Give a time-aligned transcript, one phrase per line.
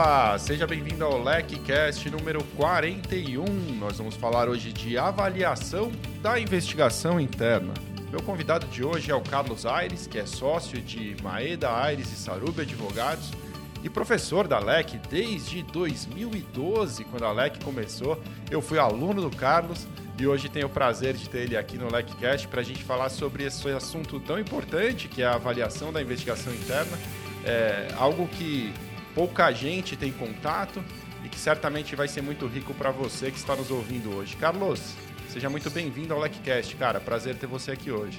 [0.00, 3.44] Olá, seja bem-vindo ao LecCast número 41.
[3.80, 5.90] Nós vamos falar hoje de avaliação
[6.22, 7.74] da investigação interna.
[8.08, 12.14] Meu convidado de hoje é o Carlos Aires, que é sócio de Maeda Aires e
[12.14, 13.32] Sarubi Advogados
[13.82, 18.22] e professor da LEC desde 2012, quando a LEC começou.
[18.48, 21.92] Eu fui aluno do Carlos e hoje tenho o prazer de ter ele aqui no
[21.92, 26.00] LECcast para a gente falar sobre esse assunto tão importante que é a avaliação da
[26.00, 26.96] investigação interna.
[27.44, 28.72] É algo que
[29.18, 30.80] pouca gente tem contato
[31.24, 34.36] e que certamente vai ser muito rico para você que está nos ouvindo hoje.
[34.36, 34.94] Carlos,
[35.28, 37.00] seja muito bem-vindo ao LecCast, cara.
[37.00, 38.16] Prazer ter você aqui hoje.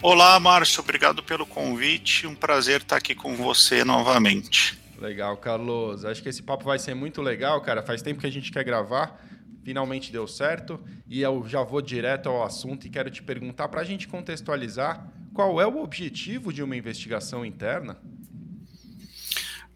[0.00, 0.82] Olá, Márcio.
[0.82, 2.28] Obrigado pelo convite.
[2.28, 4.78] Um prazer estar aqui com você novamente.
[5.00, 6.04] Legal, Carlos.
[6.04, 7.82] Acho que esse papo vai ser muito legal, cara.
[7.82, 9.20] Faz tempo que a gente quer gravar.
[9.64, 10.80] Finalmente deu certo.
[11.08, 15.12] E eu já vou direto ao assunto e quero te perguntar para a gente contextualizar
[15.34, 17.98] qual é o objetivo de uma investigação interna.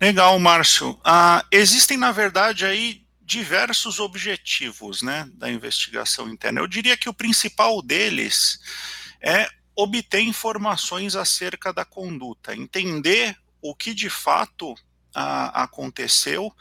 [0.00, 0.98] Legal, Márcio.
[1.04, 6.60] Ah, existem, na verdade, aí diversos objetivos né, da investigação interna.
[6.60, 8.60] Eu diria que o principal deles
[9.20, 14.74] é obter informações acerca da conduta, entender o que de fato
[15.14, 16.52] aconteceu,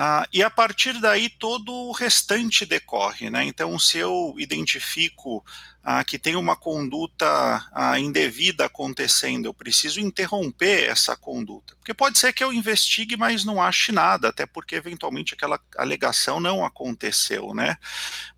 [0.00, 3.28] ah, e a partir daí todo o restante decorre.
[3.28, 3.44] Né?
[3.46, 5.44] Então, se eu identifico
[5.82, 7.26] ah, que tem uma conduta
[7.72, 11.74] ah, indevida acontecendo, eu preciso interromper essa conduta.
[11.74, 16.38] Porque pode ser que eu investigue, mas não ache nada, até porque eventualmente aquela alegação
[16.38, 17.52] não aconteceu.
[17.52, 17.76] Né?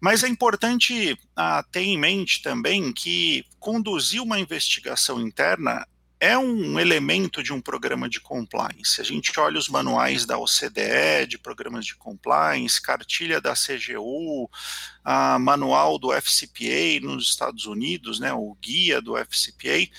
[0.00, 5.86] Mas é importante ah, ter em mente também que conduzir uma investigação interna
[6.20, 9.00] é um elemento de um programa de compliance.
[9.00, 14.48] A gente olha os manuais da OCDE, de programas de compliance, cartilha da CGU,
[15.02, 19.90] a manual do FCPA nos Estados Unidos, né, o guia do FCPA.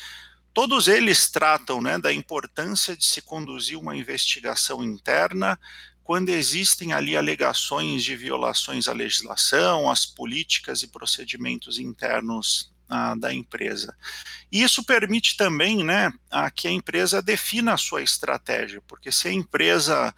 [0.54, 5.60] Todos eles tratam né, da importância de se conduzir uma investigação interna
[6.04, 12.71] quando existem ali alegações de violações à legislação, às políticas e procedimentos internos
[13.18, 13.96] da empresa.
[14.52, 19.28] E isso permite também né, a que a empresa defina a sua estratégia, porque se
[19.28, 20.14] a empresa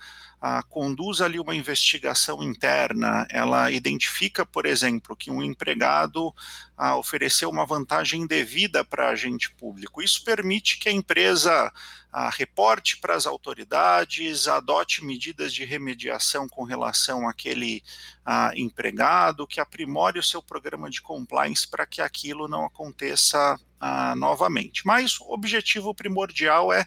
[0.68, 6.36] conduz ali uma investigação interna, ela identifica, por exemplo, que um empregado
[6.98, 10.02] ofereceu uma vantagem devida para agente público.
[10.02, 11.72] Isso permite que a empresa
[12.34, 17.82] reporte para as autoridades, adote medidas de remediação com relação àquele
[18.56, 23.58] empregado, que aprimore o seu programa de compliance para que aquilo não aconteça
[24.18, 24.86] novamente.
[24.86, 26.86] Mas o objetivo primordial é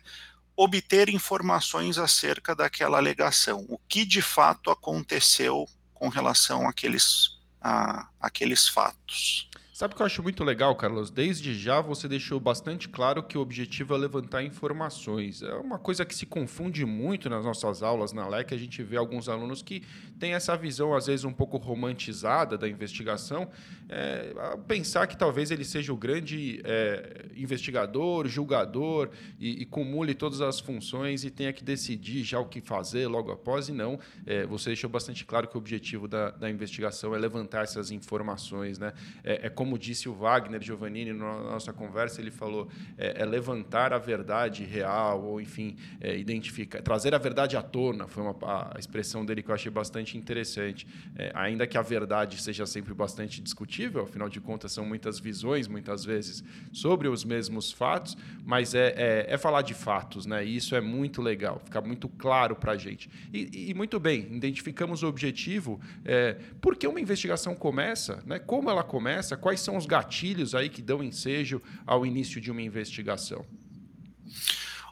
[0.56, 8.66] obter informações acerca daquela alegação, o que de fato aconteceu com relação àqueles, a àqueles
[8.68, 9.48] fatos.
[9.76, 11.10] Sabe o que eu acho muito legal, Carlos?
[11.10, 15.42] Desde já você deixou bastante claro que o objetivo é levantar informações.
[15.42, 18.54] É uma coisa que se confunde muito nas nossas aulas na LEC.
[18.54, 19.82] A gente vê alguns alunos que
[20.18, 23.50] têm essa visão, às vezes, um pouco romantizada da investigação.
[23.86, 24.34] É,
[24.66, 30.58] pensar que talvez ele seja o grande é, investigador, julgador e, e, cumule todas as
[30.58, 33.68] funções e tenha que decidir já o que fazer logo após.
[33.68, 37.64] E não, é, você deixou bastante claro que o objetivo da, da investigação é levantar
[37.64, 38.78] essas informações.
[38.78, 38.94] Né?
[39.22, 43.24] É, é como como disse o Wagner Giovannini na nossa conversa, ele falou é, é
[43.24, 48.36] levantar a verdade real, ou enfim, é, identificar, trazer a verdade à tona, foi uma,
[48.72, 50.86] a expressão dele que eu achei bastante interessante.
[51.16, 55.66] É, ainda que a verdade seja sempre bastante discutível, afinal de contas são muitas visões,
[55.66, 60.44] muitas vezes, sobre os mesmos fatos, mas é, é, é falar de fatos, né?
[60.44, 63.10] E isso é muito legal, fica muito claro para a gente.
[63.32, 68.38] E, e, muito bem, identificamos o objetivo, é, por que uma investigação começa, né?
[68.38, 72.50] como ela começa, quais quais são os gatilhos aí que dão ensejo ao início de
[72.50, 73.44] uma investigação?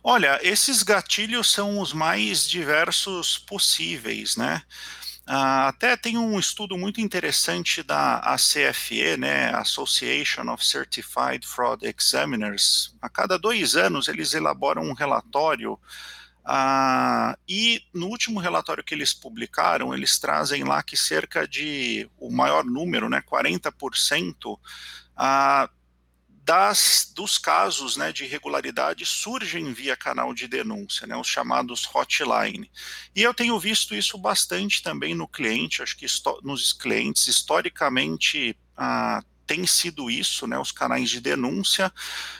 [0.03, 4.63] Olha, esses gatilhos são os mais diversos possíveis, né?
[5.27, 12.95] Uh, até tem um estudo muito interessante da ACFE, né, Association of Certified Fraud Examiners.
[13.01, 15.78] A cada dois anos eles elaboram um relatório
[16.45, 22.31] ah, e no último relatório que eles publicaram, eles trazem lá que cerca de o
[22.31, 24.59] maior número, né, 40%,
[25.17, 25.71] ah,
[26.45, 32.71] das, dos casos né, de irregularidade surgem via canal de denúncia, né, os chamados hotline.
[33.17, 36.07] E eu tenho visto isso bastante também no cliente, acho que
[36.43, 41.91] nos clientes, historicamente, ah, tem sido isso, né, os canais de denúncia,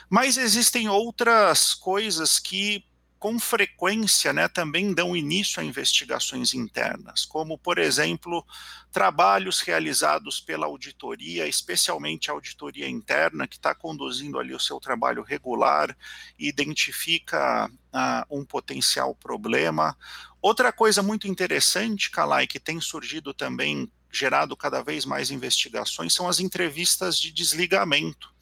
[0.07, 2.85] mas existem outras coisas que
[3.25, 8.45] com frequência, né, também dão início a investigações internas, como, por exemplo,
[8.91, 15.23] trabalhos realizados pela auditoria, especialmente a auditoria interna, que está conduzindo ali o seu trabalho
[15.23, 15.97] regular
[16.37, 19.97] e identifica uh, um potencial problema.
[20.39, 26.29] Outra coisa muito interessante, Kalai, que tem surgido também, gerado cada vez mais investigações, são
[26.29, 28.34] as entrevistas de desligamento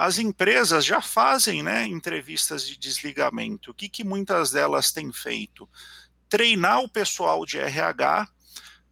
[0.00, 3.72] as empresas já fazem né, entrevistas de desligamento.
[3.72, 5.68] O que, que muitas delas têm feito?
[6.28, 8.28] Treinar o pessoal de RH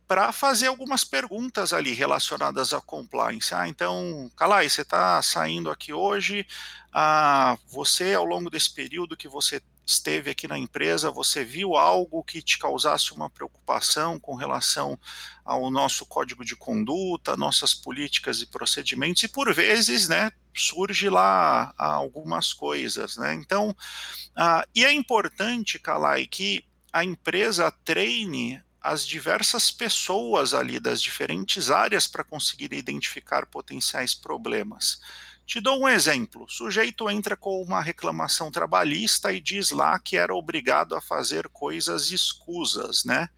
[0.08, 3.54] para fazer algumas perguntas ali relacionadas à compliance.
[3.54, 6.44] Ah, então, Calai, você está saindo aqui hoje,
[6.92, 12.24] ah, você, ao longo desse período que você esteve aqui na empresa, você viu algo
[12.24, 14.98] que te causasse uma preocupação com relação
[15.44, 21.72] ao nosso código de conduta, nossas políticas e procedimentos, e por vezes, né, surge lá
[21.78, 23.34] algumas coisas, né?
[23.34, 31.02] Então, uh, e é importante, Kalai, que a empresa treine as diversas pessoas ali das
[31.02, 35.00] diferentes áreas para conseguir identificar potenciais problemas.
[35.46, 40.16] Te dou um exemplo: o sujeito entra com uma reclamação trabalhista e diz lá que
[40.16, 43.28] era obrigado a fazer coisas escusas, né?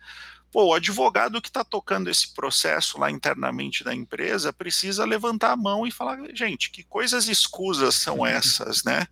[0.51, 5.57] Pô, o advogado que está tocando esse processo lá internamente da empresa precisa levantar a
[5.57, 9.07] mão e falar, gente, que coisas escusas são essas, né?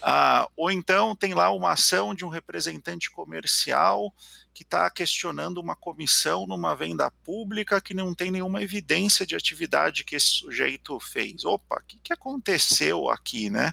[0.00, 4.14] Ah, ou então tem lá uma ação de um representante comercial
[4.52, 10.04] que está questionando uma comissão numa venda pública que não tem nenhuma evidência de atividade
[10.04, 11.44] que esse sujeito fez.
[11.44, 13.72] Opa, o que, que aconteceu aqui, né?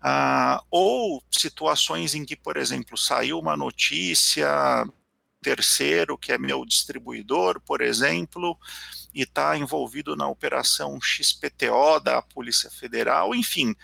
[0.00, 4.46] Ah, ou situações em que, por exemplo, saiu uma notícia
[5.44, 8.58] terceiro, que é meu distribuidor, por exemplo,
[9.14, 13.76] e está envolvido na operação XPTO da Polícia Federal, enfim,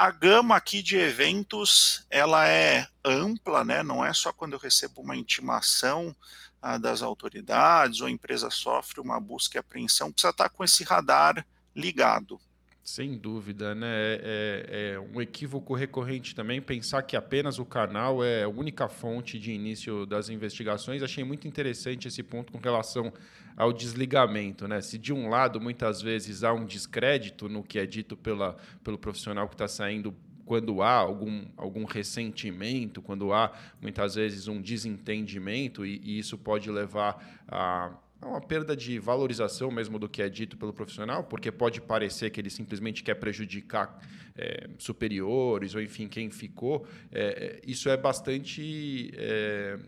[0.00, 3.82] a gama aqui de eventos ela é ampla, né?
[3.82, 6.16] Não é só quando eu recebo uma intimação
[6.62, 10.84] ah, das autoridades ou a empresa sofre uma busca e apreensão, precisa estar com esse
[10.84, 12.40] radar ligado.
[12.82, 13.86] Sem dúvida, né?
[13.86, 18.88] É, é, é, um equívoco recorrente também pensar que apenas o canal é a única
[18.88, 21.02] fonte de início das investigações.
[21.02, 23.12] Achei muito interessante esse ponto com relação
[23.56, 24.80] ao desligamento, né?
[24.80, 28.98] Se de um lado muitas vezes há um descrédito no que é dito pela, pelo
[28.98, 30.14] profissional que está saindo
[30.44, 36.68] quando há algum, algum ressentimento, quando há muitas vezes um desentendimento, e, e isso pode
[36.70, 37.92] levar a
[38.22, 42.28] é uma perda de valorização mesmo do que é dito pelo profissional, porque pode parecer
[42.28, 43.98] que ele simplesmente quer prejudicar
[44.36, 46.86] é, superiores ou, enfim, quem ficou.
[47.10, 49.10] É, isso é bastante.
[49.14, 49.78] É,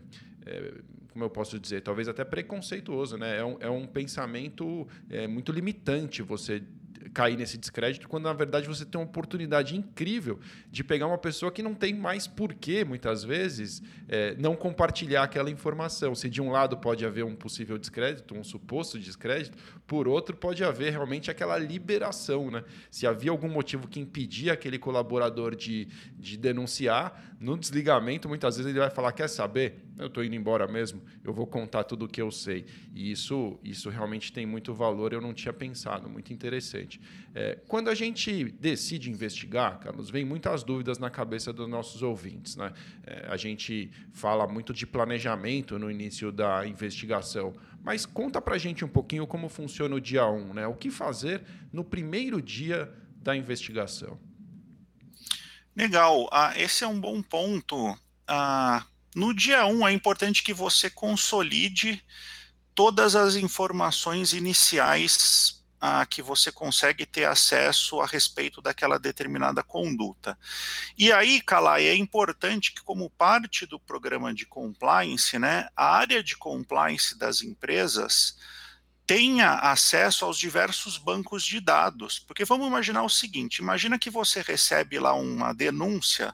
[0.47, 0.73] é,
[1.13, 3.37] como eu posso dizer, talvez até preconceituoso, né?
[3.37, 6.63] É um, é um pensamento é, muito limitante você
[7.13, 10.39] cair nesse descrédito, quando na verdade você tem uma oportunidade incrível
[10.69, 15.49] de pegar uma pessoa que não tem mais porquê, muitas vezes, é, não compartilhar aquela
[15.49, 16.15] informação.
[16.15, 20.63] Se de um lado pode haver um possível descrédito, um suposto descrédito, por outro pode
[20.63, 22.49] haver realmente aquela liberação.
[22.49, 22.63] Né?
[22.89, 25.87] Se havia algum motivo que impedia aquele colaborador de,
[26.17, 29.83] de denunciar, no desligamento, muitas vezes ele vai falar: quer saber?
[29.97, 32.65] Eu estou indo embora mesmo, eu vou contar tudo o que eu sei.
[32.95, 37.01] E isso, isso realmente tem muito valor, eu não tinha pensado, muito interessante.
[37.35, 42.55] É, quando a gente decide investigar, Carlos, vem muitas dúvidas na cabeça dos nossos ouvintes.
[42.55, 42.71] Né?
[43.05, 47.53] É, a gente fala muito de planejamento no início da investigação,
[47.83, 50.65] mas conta para a gente um pouquinho como funciona o dia 1, um, né?
[50.65, 51.41] o que fazer
[51.73, 52.89] no primeiro dia
[53.21, 54.17] da investigação.
[55.75, 57.97] Legal, ah, esse é um bom ponto.
[58.27, 62.03] Ah, no dia 1 um, é importante que você consolide
[62.75, 70.37] todas as informações iniciais ah, que você consegue ter acesso a respeito daquela determinada conduta.
[70.97, 76.23] E aí, Calai, é importante que, como parte do programa de compliance, né, a área
[76.23, 78.37] de compliance das empresas
[79.05, 82.19] tenha acesso aos diversos bancos de dados.
[82.19, 86.33] Porque vamos imaginar o seguinte: imagina que você recebe lá uma denúncia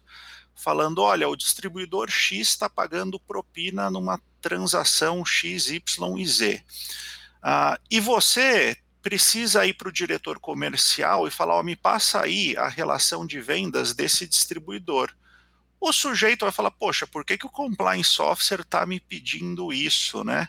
[0.56, 6.64] falando: olha, o distribuidor X está pagando propina numa transação X, Y e Z.
[7.44, 12.56] Uh, e você precisa ir para o diretor comercial e falar: oh, me passa aí
[12.58, 15.14] a relação de vendas desse distribuidor.
[15.80, 20.24] O sujeito vai falar: poxa, por que, que o compliance officer está me pedindo isso,
[20.24, 20.48] né?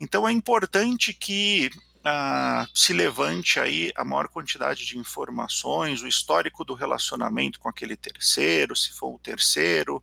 [0.00, 6.64] Então é importante que uh, se levante aí a maior quantidade de informações, o histórico
[6.64, 10.02] do relacionamento com aquele terceiro, se for o terceiro,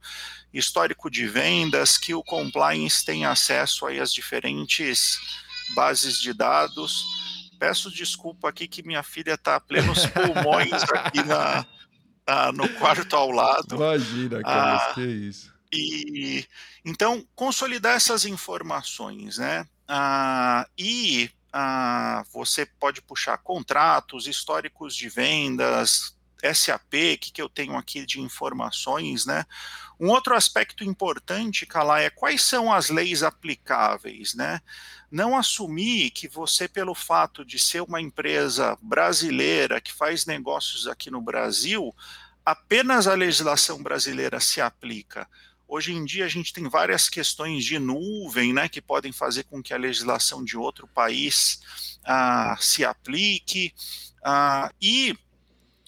[0.54, 5.18] histórico de vendas, que o compliance tenha acesso aí às diferentes
[5.74, 7.06] bases de dados.
[7.60, 11.66] Peço desculpa aqui que minha filha está a plenos pulmões aqui na,
[12.54, 13.76] no quarto ao lado.
[13.76, 16.46] Imagina, cara, ah, que isso E
[16.84, 19.66] então consolidar essas informações, né?
[19.88, 26.18] Ah, e ah, você pode puxar contratos, históricos de vendas,
[26.54, 29.46] SAP, o que, que eu tenho aqui de informações, né?
[30.00, 34.62] Um outro aspecto importante, Calá, é quais são as leis aplicáveis, né?
[35.10, 41.10] Não assumir que você, pelo fato de ser uma empresa brasileira que faz negócios aqui
[41.10, 41.96] no Brasil,
[42.46, 45.28] apenas a legislação brasileira se aplica.
[45.68, 49.62] Hoje em dia a gente tem várias questões de nuvem, né, que podem fazer com
[49.62, 51.60] que a legislação de outro país
[52.06, 53.74] ah, se aplique.
[54.24, 55.18] Ah, e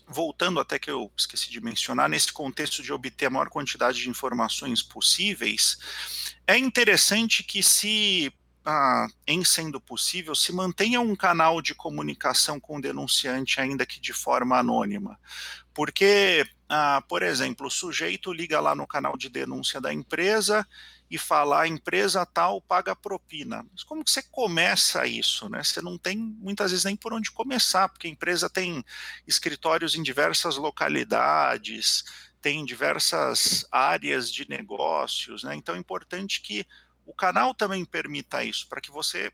[0.08, 4.10] voltando até que eu esqueci de mencionar, nesse contexto de obter a maior quantidade de
[4.10, 5.78] informações possíveis,
[6.48, 8.34] é interessante que se
[8.72, 14.00] ah, em sendo possível, se mantenha um canal de comunicação com o denunciante, ainda que
[14.00, 15.20] de forma anônima.
[15.74, 20.68] Porque, ah, por exemplo, o sujeito liga lá no canal de denúncia da empresa
[21.10, 23.66] e fala, a empresa tal paga propina.
[23.72, 25.50] Mas como que você começa isso?
[25.50, 25.64] Né?
[25.64, 28.86] Você não tem muitas vezes nem por onde começar, porque a empresa tem
[29.26, 32.04] escritórios em diversas localidades,
[32.40, 35.56] tem diversas áreas de negócios, né?
[35.56, 36.66] Então é importante que
[37.10, 39.34] o canal também permita isso, para que você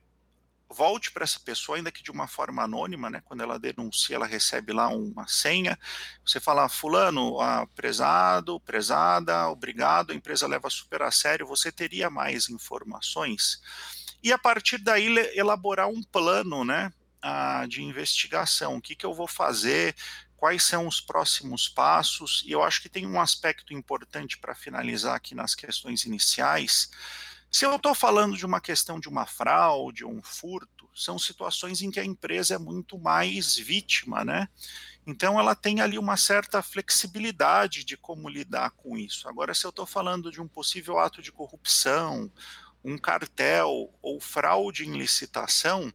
[0.70, 3.22] volte para essa pessoa, ainda que de uma forma anônima, né?
[3.26, 5.78] Quando ela denuncia, ela recebe lá uma senha.
[6.26, 12.10] Você fala, fulano, ah, prezado, prezada, obrigado, a empresa leva super a sério, você teria
[12.10, 13.62] mais informações.
[14.24, 16.94] E a partir daí elaborar um plano, né?
[17.22, 18.78] Ah, de investigação.
[18.78, 19.94] O que, que eu vou fazer?
[20.38, 22.42] Quais são os próximos passos?
[22.46, 26.90] E eu acho que tem um aspecto importante para finalizar aqui nas questões iniciais
[27.56, 31.90] se eu estou falando de uma questão de uma fraude, um furto, são situações em
[31.90, 34.50] que a empresa é muito mais vítima, né?
[35.08, 39.30] Então ela tem ali uma certa flexibilidade de como lidar com isso.
[39.30, 42.30] Agora, se eu estou falando de um possível ato de corrupção,
[42.84, 45.94] um cartel ou fraude em licitação,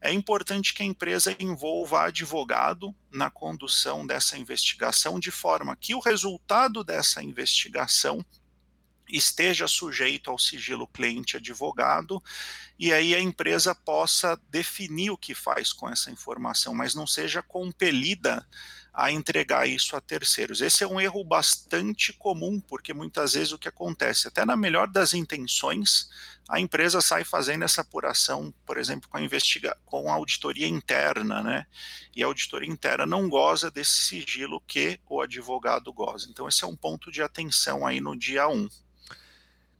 [0.00, 6.00] é importante que a empresa envolva advogado na condução dessa investigação, de forma que o
[6.00, 8.24] resultado dessa investigação
[9.12, 12.22] esteja sujeito ao sigilo cliente-advogado,
[12.78, 17.42] e aí a empresa possa definir o que faz com essa informação, mas não seja
[17.42, 18.46] compelida
[18.92, 20.60] a entregar isso a terceiros.
[20.60, 24.86] Esse é um erro bastante comum, porque muitas vezes o que acontece, até na melhor
[24.86, 26.10] das intenções,
[26.46, 31.42] a empresa sai fazendo essa apuração, por exemplo, com a, investiga com a auditoria interna,
[31.42, 31.66] né?
[32.14, 36.28] E a auditoria interna não goza desse sigilo que o advogado goza.
[36.28, 38.68] Então, esse é um ponto de atenção aí no dia 1.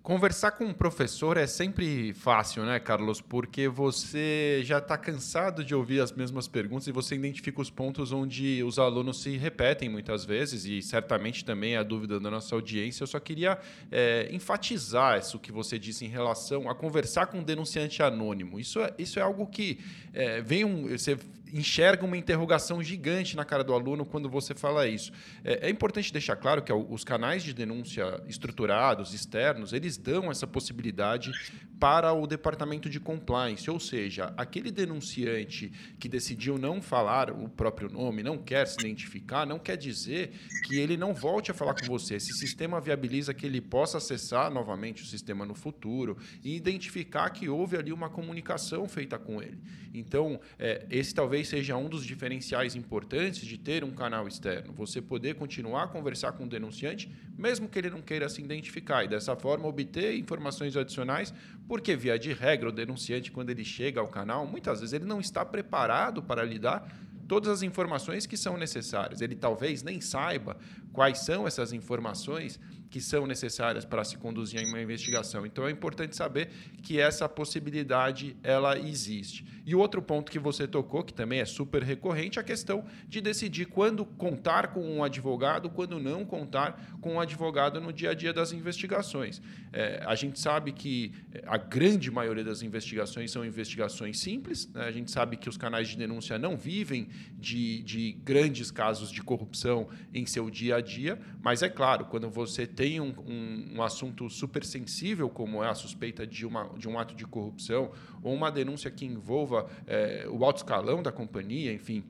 [0.02, 3.21] Conversar com um professor é sempre fácil, né, Carlos?
[3.21, 8.11] Porque você já está cansado de ouvir as mesmas perguntas e você identifica os pontos
[8.11, 12.52] onde os alunos se repetem muitas vezes, e certamente também é a dúvida da nossa
[12.52, 13.04] audiência.
[13.04, 13.56] Eu só queria
[13.92, 18.59] é, enfatizar isso que você disse em relação a conversar com um denunciante anônimo.
[18.59, 19.78] Isso é, isso é algo que
[20.12, 20.88] é, vem um.
[20.88, 21.16] Você
[21.52, 25.12] enxerga uma interrogação gigante na cara do aluno quando você fala isso.
[25.44, 30.47] É, é importante deixar claro que os canais de denúncia estruturados, externos, eles dão essa
[30.47, 31.30] possibilidade
[31.78, 37.90] para o departamento de compliance, ou seja, aquele denunciante que decidiu não falar o próprio
[37.90, 40.30] nome, não quer se identificar, não quer dizer
[40.64, 42.14] que ele não volte a falar com você.
[42.14, 47.49] Esse sistema viabiliza que ele possa acessar novamente o sistema no futuro e identificar que
[47.49, 49.59] houve ali uma comunicação feita com ele.
[49.92, 54.73] Então, é, esse talvez seja um dos diferenciais importantes de ter um canal externo.
[54.75, 59.05] Você poder continuar a conversar com o denunciante, mesmo que ele não queira se identificar,
[59.05, 61.33] e dessa forma obter informações adicionais,
[61.67, 65.21] porque, via de regra, o denunciante, quando ele chega ao canal, muitas vezes ele não
[65.21, 66.87] está preparado para lidar
[67.29, 69.21] todas as informações que são necessárias.
[69.21, 70.57] Ele talvez nem saiba
[70.93, 72.61] quais são essas informações
[72.93, 75.47] que são necessárias para se conduzir uma investigação.
[75.47, 76.51] Então é importante saber
[76.83, 79.47] que essa possibilidade ela existe.
[79.65, 83.23] E outro ponto que você tocou, que também é super recorrente, é a questão de
[83.23, 88.15] decidir quando contar com um advogado, quando não contar com um advogado no dia a
[88.15, 89.41] dia das investigações.
[89.73, 91.15] É, a gente sabe que
[91.47, 94.85] a grande maioria das investigações são investigações simples, né?
[94.85, 97.09] a gente sabe que os canais de denúncia não vivem
[97.39, 102.29] de, de grandes casos de corrupção em seu dia a dia, mas é claro, quando
[102.29, 106.69] você tem tem um, um, um, assunto super sensível, como é a suspeita de, uma,
[106.77, 111.12] de um ato de corrupção, ou uma denúncia que envolva é, o alto escalão da
[111.12, 112.03] companhia, enfim.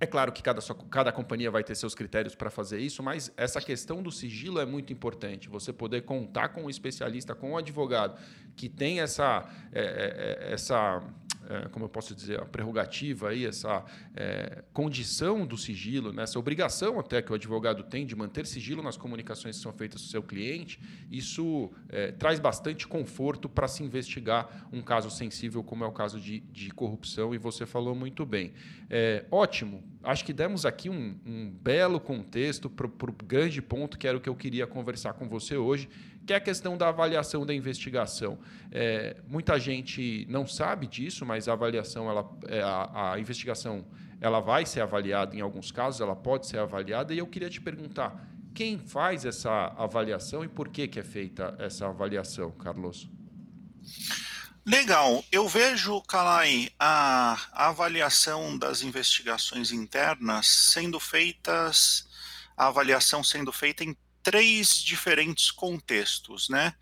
[0.00, 3.60] É claro que cada, cada companhia vai ter seus critérios para fazer isso, mas essa
[3.60, 5.50] questão do sigilo é muito importante.
[5.50, 8.18] Você poder contar com um especialista, com um advogado
[8.56, 11.02] que tem essa, é, é, essa
[11.48, 13.84] é, como eu posso dizer, a prerrogativa aí, essa
[14.14, 18.82] é, condição do sigilo, né, essa obrigação até que o advogado tem de manter sigilo
[18.82, 23.68] nas comunicações que são feitas com o seu cliente, isso é, traz bastante conforto para
[23.68, 27.94] se investigar um caso sensível como é o caso de, de corrupção e você falou
[27.94, 28.52] muito bem.
[28.88, 34.06] É, ótimo, acho que demos aqui um, um belo contexto para o grande ponto que
[34.06, 35.88] era o que eu queria conversar com você hoje,
[36.26, 38.38] que é a questão da avaliação da investigação.
[38.72, 43.84] É, muita gente não sabe disso, mas a avaliação, ela, é, a, a, investigação,
[44.20, 47.60] ela vai ser avaliada em alguns casos, ela pode ser avaliada, e eu queria te
[47.60, 53.08] perguntar, quem faz essa avaliação e por que, que é feita essa avaliação, Carlos?
[54.64, 55.22] Legal.
[55.30, 62.08] Eu vejo, Kalai, a, a avaliação das investigações internas sendo feitas,
[62.56, 66.74] a avaliação sendo feita em três diferentes contextos, né?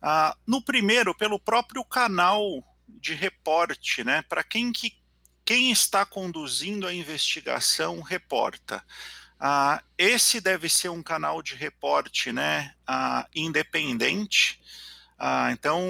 [0.00, 4.22] Ah, no primeiro, pelo próprio canal de reporte, né?
[4.22, 4.96] Para quem que
[5.44, 8.82] quem está conduzindo a investigação reporta.
[9.38, 12.74] Ah, esse deve ser um canal de reporte, né?
[12.86, 14.60] Ah, independente.
[15.18, 15.80] Ah, então,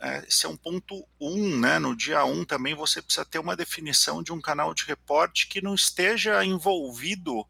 [0.00, 1.78] é, esse é um ponto 1, um, né?
[1.78, 5.46] No dia 1 um, também você precisa ter uma definição de um canal de reporte
[5.46, 7.46] que não esteja envolvido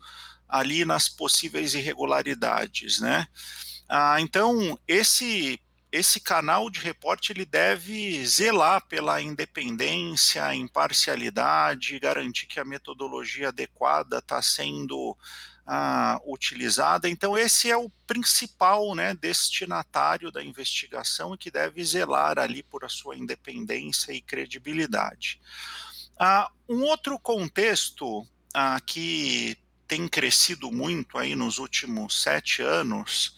[0.53, 3.27] ali nas possíveis irregularidades, né?
[3.89, 5.59] Ah, então, esse
[5.91, 14.19] esse canal de reporte ele deve zelar pela independência, imparcialidade, garantir que a metodologia adequada
[14.19, 15.15] está sendo
[15.67, 17.11] ah, utilizada.
[17.11, 22.87] Então, esse é o principal né, destinatário da investigação e que deve zelar ali por
[22.87, 25.39] a sua independência e credibilidade.
[26.19, 29.59] Ah, um outro contexto ah, que
[29.93, 33.37] tem crescido muito aí nos últimos sete anos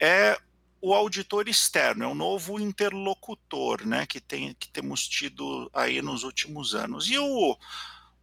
[0.00, 0.36] é
[0.82, 6.24] o auditor externo, é um novo interlocutor, né, que, tem, que temos tido aí nos
[6.24, 7.08] últimos anos.
[7.08, 7.56] E o,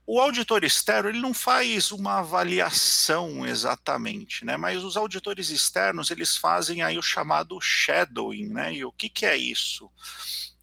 [0.05, 6.35] o auditor externo, ele não faz uma avaliação exatamente, né, mas os auditores externos, eles
[6.35, 9.89] fazem aí o chamado shadowing, né, e o que, que é isso?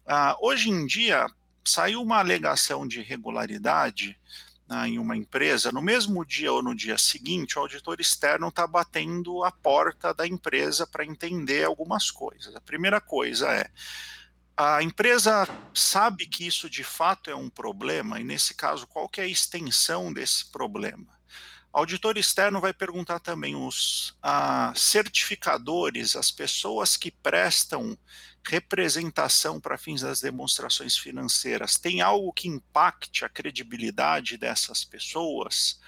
[0.05, 1.25] Ah, hoje em dia,
[1.65, 4.15] saiu uma alegação de irregularidade
[4.71, 8.65] né, em uma empresa, no mesmo dia ou no dia seguinte, o auditor externo está
[8.65, 12.55] batendo a porta da empresa para entender algumas coisas.
[12.55, 13.69] A primeira coisa é
[14.55, 19.19] a empresa sabe que isso de fato é um problema, e nesse caso, qual que
[19.19, 21.19] é a extensão desse problema?
[21.73, 27.97] Auditor externo vai perguntar também os a, certificadores, as pessoas que prestam
[28.47, 35.79] representação para fins das demonstrações financeiras tem algo que impacte a credibilidade dessas pessoas,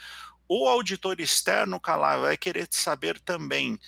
[0.47, 3.79] o auditor externo, Calá, vai querer saber também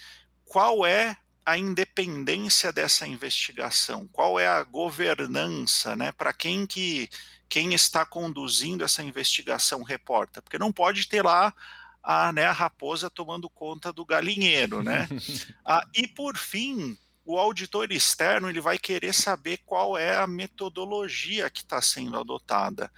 [0.46, 7.10] qual é a independência dessa investigação, qual é a governança, né, para quem que
[7.48, 11.54] quem está conduzindo essa investigação reporta, porque não pode ter lá
[12.02, 15.08] a, né, a raposa tomando conta do galinheiro, né?
[15.64, 21.50] ah, e por fim, o auditor externo ele vai querer saber qual é a metodologia
[21.50, 22.92] que está sendo adotada,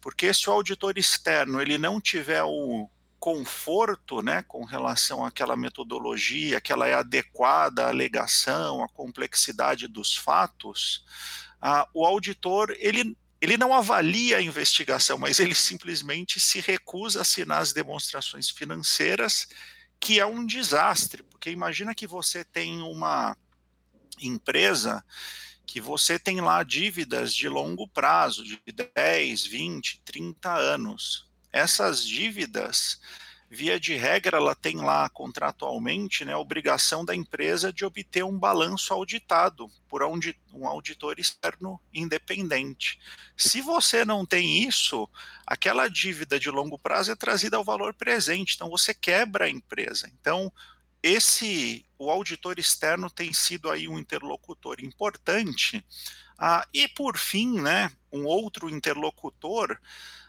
[0.00, 2.88] porque se o auditor externo ele não tiver o
[3.18, 10.16] conforto, né, com relação àquela metodologia, que ela é adequada à alegação, à complexidade dos
[10.16, 11.04] fatos,
[11.94, 17.62] o auditor ele ele não avalia a investigação, mas ele simplesmente se recusa a assinar
[17.62, 19.48] as demonstrações financeiras,
[19.98, 23.34] que é um desastre, porque imagina que você tem uma
[24.20, 25.04] empresa
[25.70, 28.60] que você tem lá dívidas de longo prazo, de
[28.92, 31.28] 10, 20, 30 anos.
[31.52, 33.00] Essas dívidas,
[33.48, 38.36] via de regra, ela tem lá contratualmente né, a obrigação da empresa de obter um
[38.36, 42.98] balanço auditado por um auditor externo independente.
[43.36, 45.08] Se você não tem isso,
[45.46, 50.10] aquela dívida de longo prazo é trazida ao valor presente, então você quebra a empresa.
[50.20, 50.52] Então,
[51.02, 55.84] esse o auditor externo tem sido aí um interlocutor importante.
[56.38, 59.78] Ah, e por fim, né, um outro interlocutor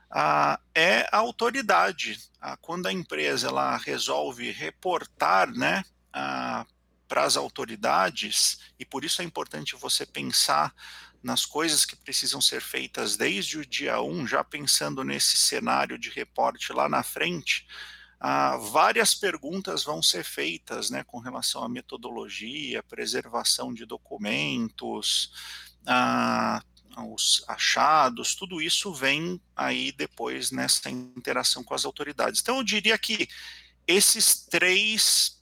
[0.10, 2.19] ah, é a autoridade.
[2.41, 6.65] Ah, quando a empresa ela resolve reportar, né, ah,
[7.07, 10.73] para as autoridades, e por isso é importante você pensar
[11.23, 16.10] nas coisas que precisam ser feitas desde o dia 1, já pensando nesse cenário de
[16.10, 17.65] reporte lá na frente,
[18.23, 25.34] ah, várias perguntas vão ser feitas né, com relação à metodologia, preservação de documentos,
[25.88, 26.62] ah,
[27.10, 32.41] os achados, tudo isso vem aí depois nessa interação com as autoridades.
[32.41, 33.27] Então, eu diria que
[33.88, 35.41] esses três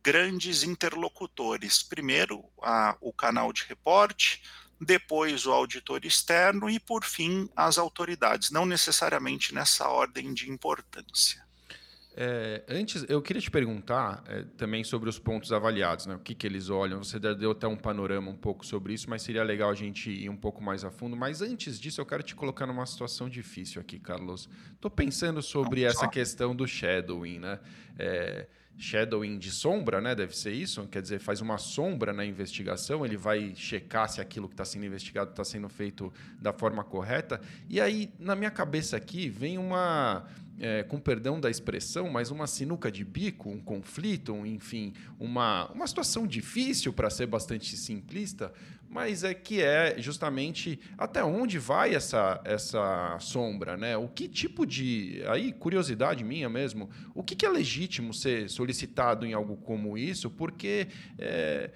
[0.00, 4.40] grandes interlocutores: primeiro, a, o canal de reporte,
[4.80, 11.49] depois o auditor externo e, por fim, as autoridades, não necessariamente nessa ordem de importância.
[12.22, 16.16] É, antes, eu queria te perguntar é, também sobre os pontos avaliados, né?
[16.16, 17.02] o que, que eles olham.
[17.02, 20.28] Você deu até um panorama um pouco sobre isso, mas seria legal a gente ir
[20.28, 21.16] um pouco mais a fundo.
[21.16, 24.50] Mas antes disso, eu quero te colocar numa situação difícil aqui, Carlos.
[24.74, 27.58] Estou pensando sobre essa questão do shadowing, né?
[27.98, 30.14] É, shadowing de sombra, né?
[30.14, 30.86] Deve ser isso.
[30.88, 34.84] Quer dizer, faz uma sombra na investigação, ele vai checar se aquilo que está sendo
[34.84, 37.40] investigado está sendo feito da forma correta.
[37.66, 40.26] E aí, na minha cabeça aqui, vem uma
[40.60, 45.66] é, com perdão da expressão, mas uma sinuca de bico, um conflito, um, enfim, uma,
[45.72, 48.52] uma situação difícil para ser bastante simplista,
[48.88, 53.96] mas é que é justamente até onde vai essa, essa sombra, né?
[53.96, 55.22] O que tipo de.
[55.28, 60.28] Aí, curiosidade minha mesmo, o que, que é legítimo ser solicitado em algo como isso?
[60.28, 60.88] Porque.
[61.18, 61.70] É,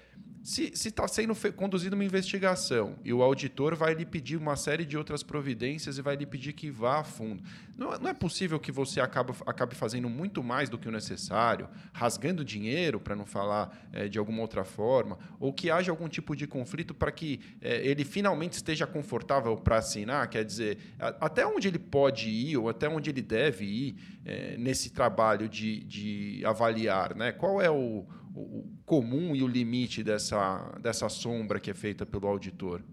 [0.45, 4.95] se está sendo conduzida uma investigação e o auditor vai lhe pedir uma série de
[4.95, 7.43] outras providências e vai lhe pedir que vá a fundo,
[7.75, 9.33] não, não é possível que você acabe,
[9.73, 14.41] fazendo muito mais do que o necessário, rasgando dinheiro, para não falar é, de alguma
[14.41, 18.85] outra forma, ou que haja algum tipo de conflito para que é, ele finalmente esteja
[18.85, 20.29] confortável para assinar?
[20.29, 24.55] Quer dizer, a, até onde ele pode ir ou até onde ele deve ir é,
[24.57, 27.15] nesse trabalho de, de avaliar?
[27.15, 27.31] Né?
[27.31, 28.05] Qual é o
[28.35, 32.83] o comum e o limite dessa, dessa sombra que é feita pelo auditor?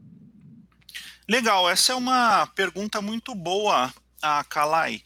[1.29, 5.03] Legal, essa é uma pergunta muito boa, a Kalai.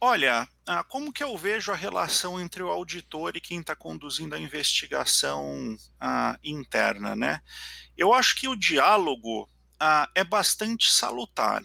[0.00, 0.48] Olha,
[0.88, 5.76] como que eu vejo a relação entre o auditor e quem está conduzindo a investigação
[6.42, 7.40] interna, né?
[7.96, 9.48] Eu acho que o diálogo
[10.14, 11.62] é bastante salutar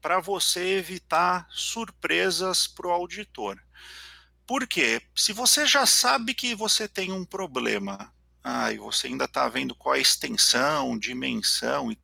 [0.00, 3.58] para você evitar surpresas para o auditor.
[4.48, 5.02] Por quê?
[5.14, 8.10] Se você já sabe que você tem um problema,
[8.42, 11.98] ah, e você ainda está vendo qual é a extensão, dimensão, e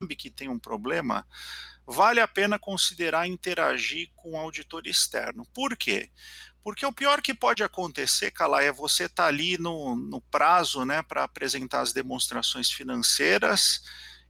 [0.00, 1.28] sabe que tem um problema,
[1.86, 5.46] vale a pena considerar interagir com o auditor externo.
[5.52, 6.10] Por quê?
[6.62, 10.82] Porque o pior que pode acontecer, Calá, é você estar tá ali no, no prazo
[10.86, 13.82] né, para apresentar as demonstrações financeiras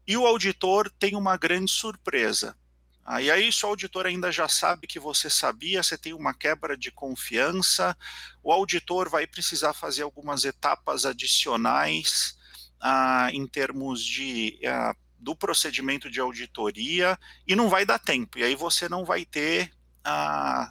[0.04, 2.56] e o auditor tem uma grande surpresa.
[3.04, 6.90] Aí, aí o auditor ainda já sabe que você sabia, você tem uma quebra de
[6.90, 7.96] confiança,
[8.42, 12.38] o auditor vai precisar fazer algumas etapas adicionais
[12.80, 18.38] ah, em termos de ah, do procedimento de auditoria e não vai dar tempo.
[18.38, 19.70] E aí você não vai ter
[20.02, 20.70] a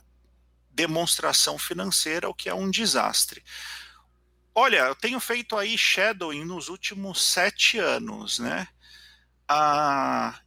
[0.71, 3.43] demonstração financeira, o que é um desastre.
[4.55, 8.67] Olha, eu tenho feito aí shadowing nos últimos sete anos, né?
[9.47, 10.39] Ah,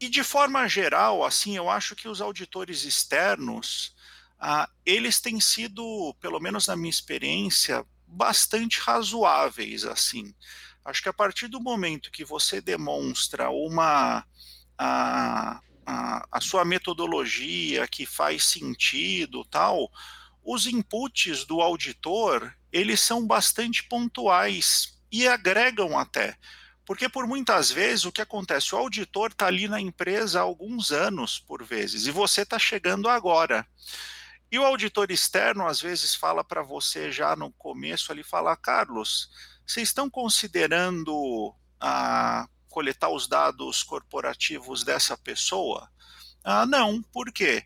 [0.00, 3.94] e de forma geral, assim, eu acho que os auditores externos,
[4.38, 10.34] ah, eles têm sido, pelo menos na minha experiência, bastante razoáveis, assim.
[10.84, 14.24] Acho que a partir do momento que você demonstra uma
[14.78, 19.90] a, a, a sua metodologia que faz sentido, tal,
[20.44, 26.36] os inputs do auditor eles são bastante pontuais e agregam até.
[26.86, 30.92] Porque por muitas vezes o que acontece, o auditor está ali na empresa há alguns
[30.92, 33.66] anos, por vezes, e você está chegando agora.
[34.50, 39.28] E o auditor externo às vezes fala para você já no começo ali, fala, Carlos,
[39.66, 45.90] vocês estão considerando ah, coletar os dados corporativos dessa pessoa?
[46.44, 47.64] Ah, não, por quê?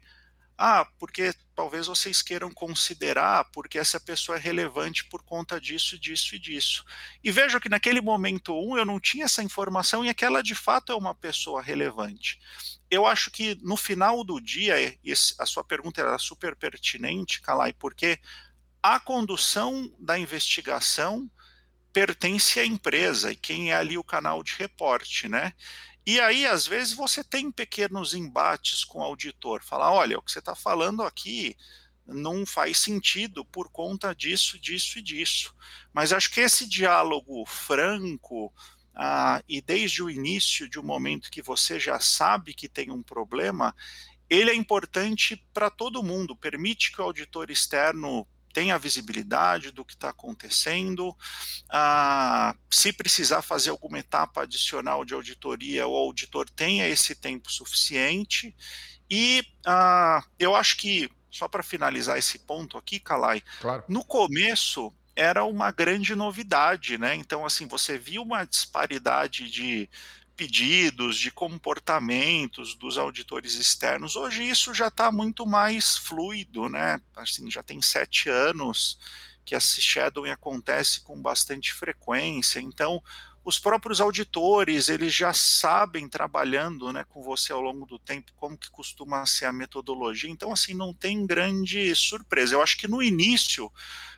[0.62, 6.34] Ah, porque talvez vocês queiram considerar porque essa pessoa é relevante por conta disso, disso
[6.34, 6.84] e disso.
[7.24, 10.92] E vejo que naquele momento um eu não tinha essa informação e aquela de fato
[10.92, 12.38] é uma pessoa relevante.
[12.90, 17.72] Eu acho que no final do dia, esse, a sua pergunta era super pertinente, Kalai,
[17.72, 18.18] porque
[18.82, 21.26] a condução da investigação
[21.90, 25.54] pertence à empresa e quem é ali o canal de reporte, né?
[26.10, 30.32] E aí, às vezes, você tem pequenos embates com o auditor, falar, olha, o que
[30.32, 31.56] você está falando aqui
[32.04, 35.54] não faz sentido por conta disso, disso e disso.
[35.92, 38.52] Mas acho que esse diálogo franco,
[38.92, 43.04] ah, e desde o início de um momento que você já sabe que tem um
[43.04, 43.72] problema,
[44.28, 49.94] ele é importante para todo mundo, permite que o auditor externo tenha visibilidade do que
[49.94, 51.16] está acontecendo.
[51.68, 58.54] Ah, se precisar fazer alguma etapa adicional de auditoria, o auditor tenha esse tempo suficiente.
[59.08, 63.84] E ah, eu acho que, só para finalizar esse ponto aqui, Kalai, claro.
[63.88, 67.14] no começo era uma grande novidade, né?
[67.14, 69.88] Então, assim, você viu uma disparidade de
[70.40, 74.16] pedidos, de comportamentos dos auditores externos.
[74.16, 76.98] Hoje isso já está muito mais fluido, né?
[77.14, 78.98] Assim, já tem sete anos
[79.44, 82.58] que esse shadowing acontece com bastante frequência.
[82.58, 83.02] Então,
[83.44, 88.56] os próprios auditores, eles já sabem, trabalhando né, com você ao longo do tempo, como
[88.56, 90.30] que costuma ser a metodologia.
[90.30, 92.54] Então, assim, não tem grande surpresa.
[92.54, 93.70] Eu acho que no início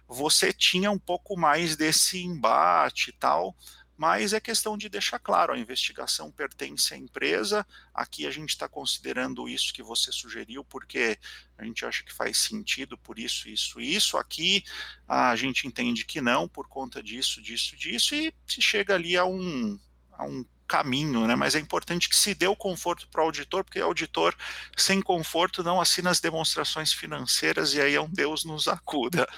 [0.07, 3.57] você tinha um pouco mais desse embate e tal,
[4.03, 8.69] mas é questão de deixar claro, a investigação pertence à empresa, aqui a gente está
[8.69, 11.17] considerando isso que você sugeriu, porque
[11.57, 14.65] a gente acha que faz sentido por isso, isso, isso, aqui
[15.07, 19.25] a gente entende que não, por conta disso, disso, disso, e se chega ali a
[19.25, 19.79] um,
[20.11, 21.37] a um caminho, né?
[21.37, 24.35] Mas é importante que se dê o conforto para o auditor, porque o auditor
[24.77, 29.29] sem conforto não assina as demonstrações financeiras e aí é um Deus nos acuda.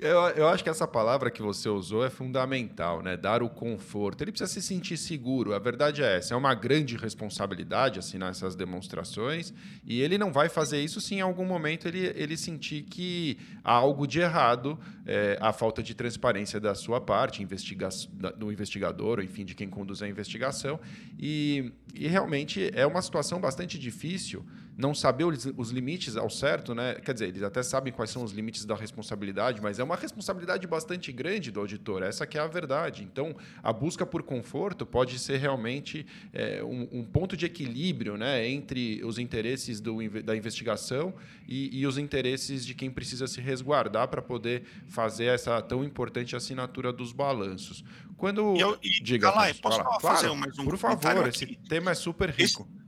[0.00, 3.16] Eu, eu acho que essa palavra que você usou é fundamental, né?
[3.16, 4.22] Dar o conforto.
[4.22, 5.52] Ele precisa se sentir seguro.
[5.52, 6.34] A verdade é essa.
[6.34, 9.52] É uma grande responsabilidade assinar essas demonstrações
[9.84, 13.72] e ele não vai fazer isso se em algum momento ele, ele sentir que há
[13.72, 17.88] algo de errado, é, a falta de transparência da sua parte, investiga
[18.36, 20.78] do investigador, ou enfim, de quem conduz a investigação.
[21.18, 24.46] E, e realmente é uma situação bastante difícil
[24.78, 26.94] não saber os, os, limites ao certo, né?
[26.94, 30.64] Quer dizer, eles até sabem quais são os limites da responsabilidade, mas é uma responsabilidade
[30.68, 32.00] bastante grande do auditor.
[32.04, 33.02] Essa que é a verdade.
[33.02, 38.48] Então, a busca por conforto pode ser realmente é, um, um, ponto de equilíbrio, né,
[38.48, 41.12] entre os interesses do, da investigação
[41.48, 46.36] e, e, os interesses de quem precisa se resguardar para poder fazer essa tão importante
[46.36, 47.84] assinatura dos balanços.
[48.16, 51.28] Quando eu, e, diga, Calai, posso falar, fazer mais um Por favor, aqui?
[51.30, 52.68] esse tema é super rico.
[52.68, 52.87] Esse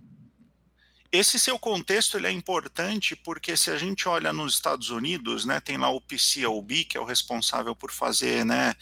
[1.13, 5.59] esse seu contexto ele é importante porque se a gente olha nos Estados Unidos, né,
[5.59, 8.75] tem lá o PCOB, que é o responsável por fazer né,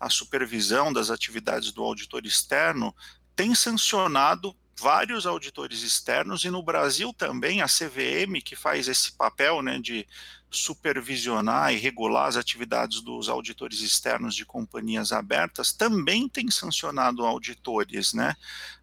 [0.00, 2.94] a supervisão das atividades do auditor externo,
[3.36, 9.62] tem sancionado vários auditores externos e no Brasil também a CVM, que faz esse papel
[9.62, 10.06] né, de
[10.50, 18.12] supervisionar e regular as atividades dos auditores externos de companhias abertas, também tem sancionado auditores
[18.12, 18.34] né,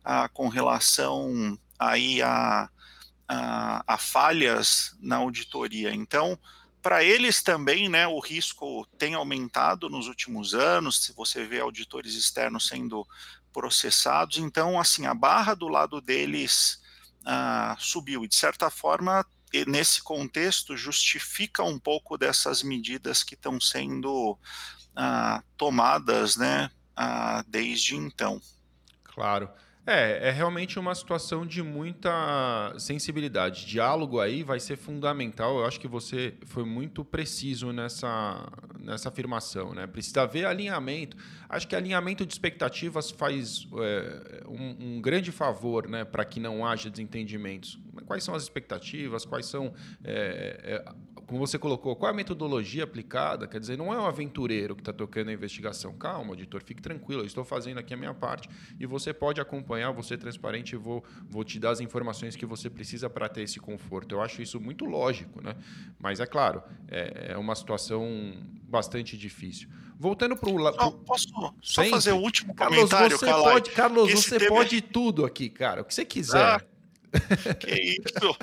[0.04, 2.70] a, com relação aí a
[3.28, 5.94] a, a falhas na auditoria.
[5.94, 6.38] Então,
[6.82, 12.14] para eles também, né, o risco tem aumentado nos últimos anos, se você vê auditores
[12.14, 13.08] externos sendo
[13.54, 16.82] processados, então, assim, a barra do lado deles
[17.22, 19.26] uh, subiu, e de certa forma,
[19.66, 27.96] nesse contexto, justifica um pouco dessas medidas que estão sendo uh, tomadas, né, uh, desde
[27.96, 28.42] então.
[29.06, 29.50] Claro.
[29.86, 33.66] É, é realmente uma situação de muita sensibilidade.
[33.66, 35.60] Diálogo aí vai ser fundamental.
[35.60, 39.74] Eu acho que você foi muito preciso nessa, nessa afirmação.
[39.74, 39.86] Né?
[39.86, 41.18] Precisa haver alinhamento.
[41.50, 46.66] Acho que alinhamento de expectativas faz é, um, um, grande favor né, para que não
[46.66, 47.78] haja desentendimentos.
[48.06, 49.26] Quais são as expectativas?
[49.26, 50.94] Quais são é, é,
[51.28, 53.48] como você colocou, qual é a metodologia aplicada?
[53.48, 55.94] Quer dizer, não é um aventureiro que está tocando a investigação.
[55.94, 59.92] Calma, auditor, fique tranquilo, eu estou fazendo aqui a minha parte e você pode acompanhar,
[59.92, 63.42] vou ser transparente e vou, vou te dar as informações que você precisa para ter
[63.42, 64.16] esse conforto.
[64.16, 65.56] Eu acho isso muito lógico, né?
[66.00, 68.34] Mas é claro, é, é uma situação
[68.64, 69.70] bastante difícil.
[69.98, 70.92] Voltando para o lado.
[71.06, 71.28] Posso
[71.62, 73.18] só fazer o último Carlos, comentário?
[73.18, 74.56] Você pode, Carlos, você tema...
[74.56, 75.82] pode tudo aqui, cara.
[75.82, 76.42] O que você quiser.
[76.42, 76.73] Ah
[77.60, 78.38] que isso.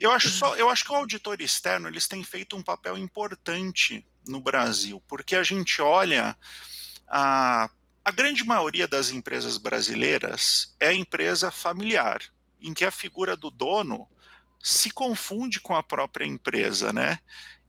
[0.00, 4.06] Eu acho, só, eu acho que o auditor externo eles têm feito um papel importante
[4.26, 6.36] no Brasil, porque a gente olha
[7.08, 7.70] a,
[8.04, 12.20] a grande maioria das empresas brasileiras é empresa familiar,
[12.60, 14.08] em que a figura do dono
[14.62, 17.20] se confunde com a própria empresa, né?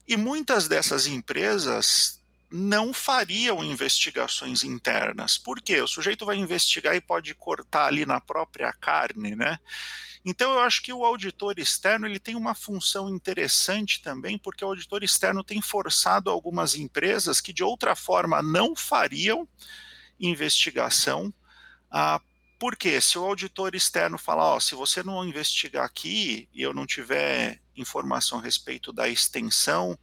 [0.06, 2.18] E muitas dessas empresas
[2.50, 5.36] não fariam investigações internas.
[5.36, 5.80] Por quê?
[5.82, 9.58] O sujeito vai investigar e pode cortar ali na própria carne, né?
[10.24, 14.68] Então eu acho que o auditor externo ele tem uma função interessante também, porque o
[14.68, 19.48] auditor externo tem forçado algumas empresas que de outra forma não fariam
[20.18, 21.32] investigação.
[21.90, 22.20] Ah,
[22.58, 27.60] porque se o auditor externo falar, se você não investigar aqui e eu não tiver
[27.76, 29.96] informação a respeito da extensão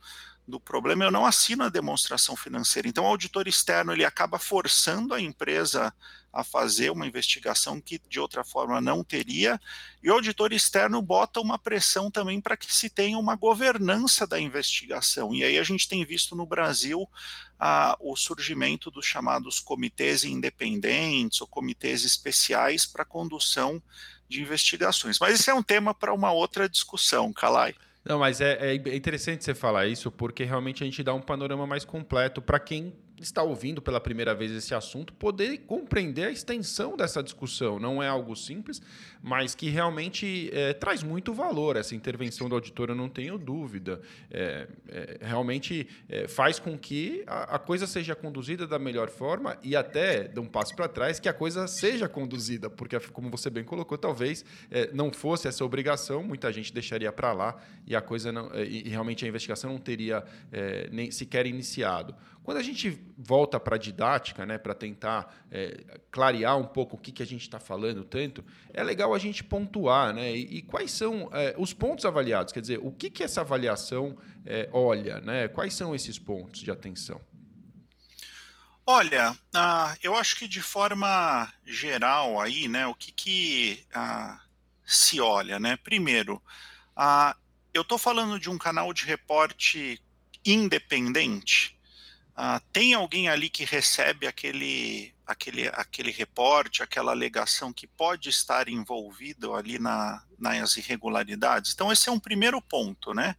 [0.48, 2.88] do problema, eu não assino a demonstração financeira.
[2.88, 5.94] Então, o auditor externo ele acaba forçando a empresa
[6.36, 9.58] a fazer uma investigação que de outra forma não teria,
[10.04, 14.38] e o auditor externo bota uma pressão também para que se tenha uma governança da
[14.38, 15.34] investigação.
[15.34, 17.10] E aí a gente tem visto no Brasil
[17.58, 23.82] a, o surgimento dos chamados comitês independentes ou comitês especiais para condução
[24.28, 25.18] de investigações.
[25.18, 27.74] Mas esse é um tema para uma outra discussão, Calai.
[28.04, 31.66] Não, mas é, é, interessante você falar isso, porque realmente a gente dá um panorama
[31.66, 36.98] mais completo para quem está ouvindo pela primeira vez esse assunto poder compreender a extensão
[36.98, 37.80] dessa discussão.
[37.80, 38.82] Não é algo simples,
[39.22, 41.78] mas que realmente é, traz muito valor.
[41.78, 44.02] Essa intervenção do auditor, eu não tenho dúvida.
[44.30, 49.58] É, é, realmente é, faz com que a, a, coisa seja conduzida da melhor forma
[49.64, 53.50] e até, de um passo para trás, que a coisa seja conduzida, porque, como você
[53.50, 58.02] bem colocou, talvez é, não fosse essa obrigação, muita gente deixaria para lá e a
[58.02, 60.24] coisa não, é, e realmente a investigação não teria
[60.92, 62.16] nem sequer iniciado.
[62.46, 67.00] Quando a gente volta para a didática, né, para tentar é, clarear um pouco o
[67.00, 70.32] que, que a gente está falando tanto, é legal a gente pontuar, né?
[70.32, 72.54] E, e quais são é, os pontos avaliados?
[72.54, 75.48] Quer dizer, o que, que essa avaliação é, olha, né?
[75.48, 77.20] Quais são esses pontos de atenção?
[78.86, 84.40] Olha, uh, eu acho que de forma geral aí, né, o que, que uh,
[84.86, 85.76] se olha, né?
[85.78, 86.36] Primeiro,
[86.96, 87.36] uh,
[87.74, 90.00] eu estou falando de um canal de reporte
[90.46, 91.75] independente,
[92.38, 98.68] Uh, tem alguém ali que recebe aquele, aquele, aquele reporte, aquela alegação que pode estar
[98.68, 101.72] envolvido ali na, nas irregularidades?
[101.74, 103.38] Então, esse é um primeiro ponto, né?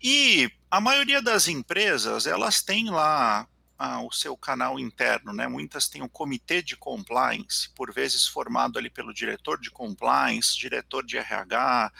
[0.00, 5.48] E a maioria das empresas, elas têm lá ah, o seu canal interno, né?
[5.48, 11.04] Muitas têm um comitê de compliance, por vezes formado ali pelo diretor de compliance, diretor
[11.04, 11.92] de RH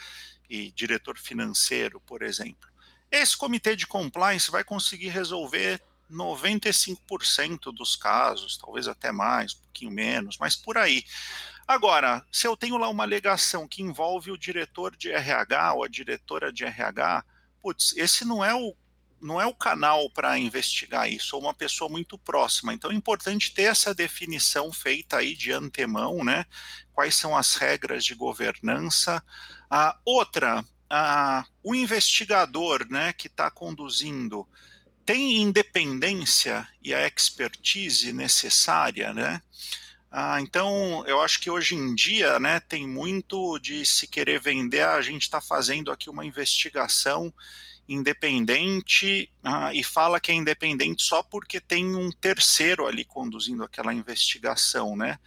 [0.48, 2.70] e diretor financeiro, por exemplo.
[3.10, 9.90] Esse comitê de compliance vai conseguir resolver 95% dos casos, talvez até mais, um pouquinho
[9.90, 11.04] menos, mas por aí.
[11.66, 15.88] Agora, se eu tenho lá uma alegação que envolve o diretor de RH ou a
[15.88, 17.24] diretora de RH,
[17.62, 18.74] putz, esse não é o
[19.20, 22.72] não é o canal para investigar isso, ou uma pessoa muito próxima.
[22.72, 26.46] Então é importante ter essa definição feita aí de antemão, né?
[26.92, 29.22] Quais são as regras de governança.
[29.70, 34.48] A outra, a, o investigador, né, que está conduzindo
[35.10, 39.42] tem independência e a expertise necessária, né?
[40.08, 44.82] Ah, então, eu acho que hoje em dia, né, tem muito de se querer vender.
[44.82, 47.34] A gente está fazendo aqui uma investigação
[47.88, 53.92] independente ah, e fala que é independente só porque tem um terceiro ali conduzindo aquela
[53.92, 55.18] investigação, né?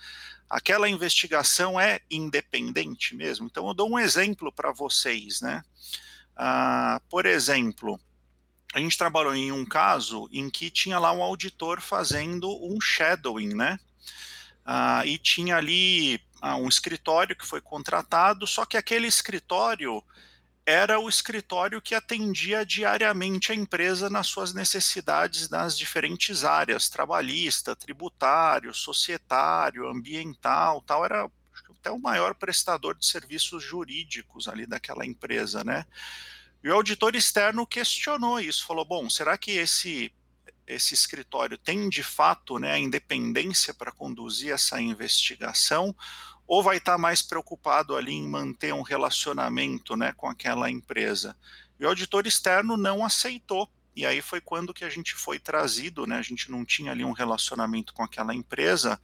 [0.49, 3.47] Aquela investigação é independente mesmo.
[3.47, 5.61] Então, eu dou um exemplo para vocês, né?
[6.37, 7.99] Ah, por exemplo,
[8.73, 13.53] a gente trabalhou em um caso em que tinha lá um auditor fazendo um shadowing,
[13.53, 13.79] né?
[14.65, 20.03] Ah, e tinha ali ah, um escritório que foi contratado, só que aquele escritório
[20.65, 27.75] era o escritório que atendia diariamente a empresa nas suas necessidades nas diferentes áreas, trabalhista,
[27.75, 31.29] tributário, societário, ambiental, tal, era
[31.69, 35.85] até o maior prestador de serviços jurídicos ali daquela empresa, né?
[36.63, 40.13] E o auditor externo questionou isso, falou: bom, será que esse
[40.65, 45.93] esse escritório tem de fato né, a independência para conduzir essa investigação,
[46.47, 51.35] ou vai estar tá mais preocupado ali em manter um relacionamento né, com aquela empresa?
[51.79, 53.69] E o auditor externo não aceitou.
[53.95, 56.17] E aí foi quando que a gente foi trazido, né?
[56.17, 58.99] A gente não tinha ali um relacionamento com aquela empresa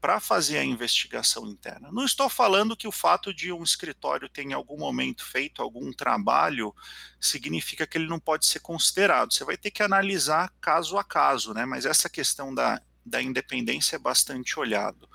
[0.00, 1.90] para fazer a investigação interna.
[1.90, 5.90] Não estou falando que o fato de um escritório ter em algum momento feito algum
[5.94, 6.74] trabalho
[7.18, 9.32] significa que ele não pode ser considerado.
[9.32, 11.64] Você vai ter que analisar caso a caso, né?
[11.64, 15.08] Mas essa questão da, da independência é bastante olhado.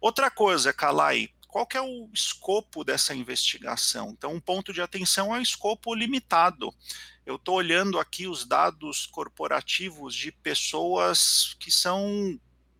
[0.00, 4.12] Outra coisa, Calai, qual que é o escopo dessa investigação?
[4.16, 6.74] Então, um ponto de atenção é o escopo limitado.
[7.24, 12.38] Eu estou olhando aqui os dados corporativos de pessoas que são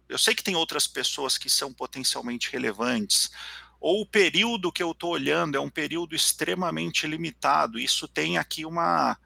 [0.08, 3.30] eu sei que tem outras pessoas que são potencialmente relevantes,
[3.80, 7.78] ou o período que eu estou olhando é um período extremamente limitado.
[7.78, 9.18] Isso tem aqui uma,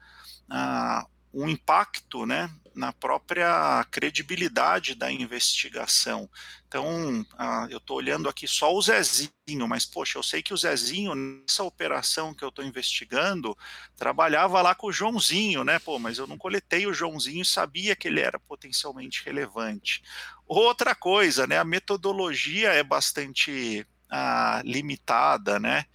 [0.49, 6.29] uh, um impacto né, na própria credibilidade da investigação.
[6.67, 10.57] Então, uh, eu estou olhando aqui só o Zezinho, mas, poxa, eu sei que o
[10.57, 13.57] Zezinho, nessa operação que eu estou investigando,
[13.95, 15.79] trabalhava lá com o Joãozinho, né?
[15.79, 20.03] Pô, mas eu não coletei o Joãozinho e sabia que ele era potencialmente relevante.
[20.45, 21.57] Outra coisa, né?
[21.57, 25.85] A metodologia é bastante uh, limitada, né?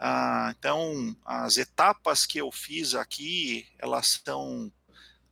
[0.00, 4.72] Uh, então, as etapas que eu fiz aqui, elas são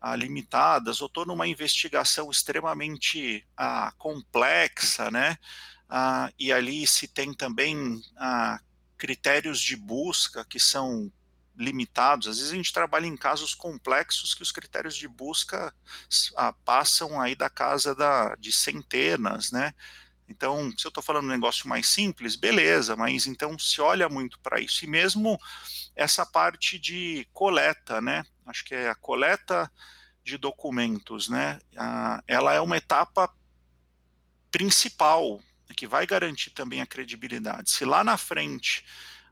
[0.02, 5.38] ah, limitadas, ou estou numa investigação extremamente ah, complexa, né?
[5.88, 8.58] Ah, e ali se tem também ah,
[8.98, 11.12] critérios de busca que são
[11.56, 12.26] limitados.
[12.26, 15.72] Às vezes a gente trabalha em casos complexos que os critérios de busca
[16.36, 19.72] ah, passam aí da casa da, de centenas, né?
[20.28, 24.40] Então, se eu estou falando um negócio mais simples, beleza, mas então se olha muito
[24.40, 24.84] para isso.
[24.84, 25.38] E mesmo
[25.94, 28.24] essa parte de coleta, né?
[28.46, 29.70] Acho que é a coleta
[30.24, 31.58] de documentos, né?
[31.76, 33.32] Ah, ela é uma etapa
[34.50, 35.40] principal
[35.76, 37.70] que vai garantir também a credibilidade.
[37.70, 38.84] Se lá na frente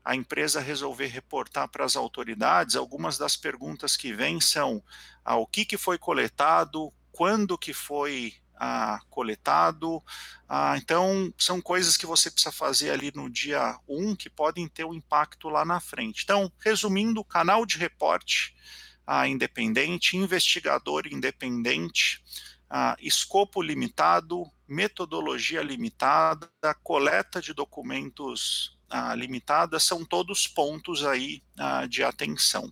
[0.03, 4.83] a empresa resolver reportar para as autoridades, algumas das perguntas que vêm são
[5.23, 10.03] ah, o que, que foi coletado, quando que foi ah, coletado.
[10.49, 14.85] Ah, então, são coisas que você precisa fazer ali no dia 1 que podem ter
[14.85, 16.23] um impacto lá na frente.
[16.23, 18.55] Então, resumindo, canal de reporte
[19.05, 22.21] ah, independente, investigador independente,
[22.69, 26.49] ah, escopo limitado, metodologia limitada,
[26.81, 32.71] coleta de documentos ah, limitada, são todos pontos aí ah, de atenção.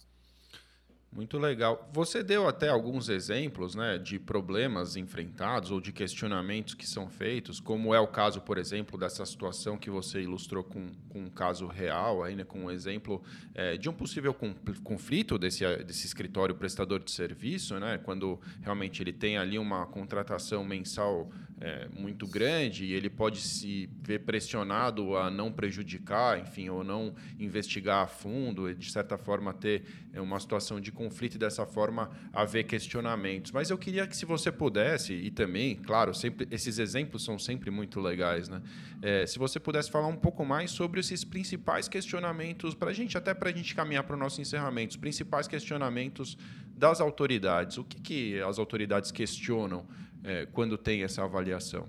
[1.12, 1.90] Muito legal.
[1.92, 7.60] Você deu até alguns exemplos né, de problemas enfrentados ou de questionamentos que são feitos,
[7.60, 11.66] como é o caso, por exemplo, dessa situação que você ilustrou com, com um caso
[11.66, 13.24] real, aí, né, com um exemplo
[13.56, 14.36] é, de um possível
[14.84, 20.64] conflito desse, desse escritório prestador de serviço, né, quando realmente ele tem ali uma contratação
[20.64, 21.32] mensal
[21.62, 27.14] é, muito grande e ele pode se ver pressionado a não prejudicar, enfim, ou não
[27.38, 29.84] investigar a fundo, e de certa forma ter
[30.14, 33.52] é, uma situação de conflito e dessa forma haver questionamentos.
[33.52, 37.70] Mas eu queria que se você pudesse, e também, claro, sempre esses exemplos são sempre
[37.70, 38.62] muito legais, né?
[39.02, 43.18] É, se você pudesse falar um pouco mais sobre esses principais questionamentos, para a gente,
[43.18, 46.38] até para a gente caminhar para o nosso encerramento, os principais questionamentos
[46.80, 47.78] das autoridades.
[47.78, 49.86] O que, que as autoridades questionam
[50.24, 51.88] é, quando tem essa avaliação?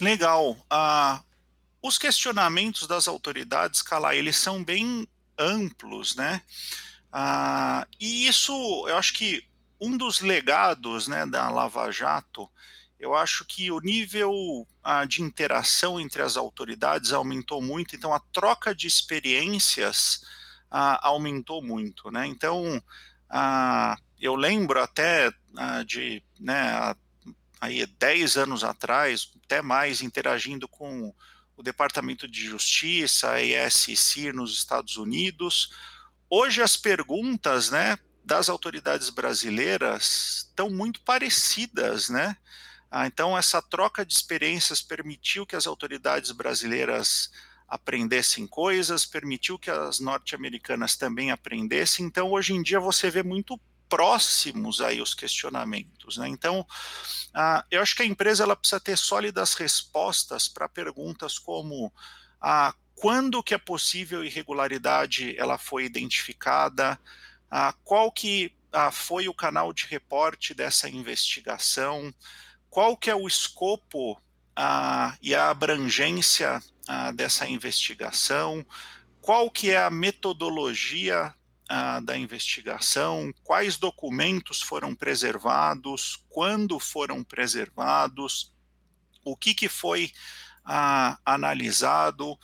[0.00, 0.56] Legal.
[0.68, 1.22] Ah,
[1.80, 5.06] os questionamentos das autoridades, Cala, eles são bem
[5.38, 6.42] amplos, né?
[7.12, 8.52] Ah, e isso,
[8.88, 9.44] eu acho que
[9.80, 12.48] um dos legados né, da Lava Jato,
[12.98, 18.20] eu acho que o nível ah, de interação entre as autoridades aumentou muito, então a
[18.32, 20.22] troca de experiências
[21.02, 22.26] aumentou muito, né?
[22.26, 22.82] Então,
[23.28, 26.94] ah, eu lembro até ah, de, né,
[27.60, 31.12] aí 10 anos atrás, até mais, interagindo com
[31.56, 35.70] o Departamento de Justiça, a ESC nos Estados Unidos.
[36.30, 42.36] Hoje as perguntas, né, das autoridades brasileiras estão muito parecidas, né?
[42.88, 47.30] Ah, então essa troca de experiências permitiu que as autoridades brasileiras
[47.66, 52.06] aprendessem coisas, permitiu que as norte-americanas também aprendessem.
[52.06, 53.58] Então hoje em dia você vê muito
[53.92, 56.16] próximos aí os questionamentos.
[56.16, 56.26] Né?
[56.26, 56.66] Então,
[57.34, 61.92] ah, eu acho que a empresa ela precisa ter sólidas respostas para perguntas como
[62.40, 66.98] ah, quando que a possível irregularidade ela foi identificada,
[67.50, 72.14] ah, qual que ah, foi o canal de reporte dessa investigação,
[72.70, 74.18] qual que é o escopo
[74.56, 76.62] ah, e a abrangência
[77.14, 78.66] dessa investigação,
[79.20, 81.32] qual que é a metodologia
[82.02, 88.52] da investigação, quais documentos foram preservados, quando foram preservados,
[89.24, 90.12] o que, que foi
[90.64, 92.38] ah, analisado.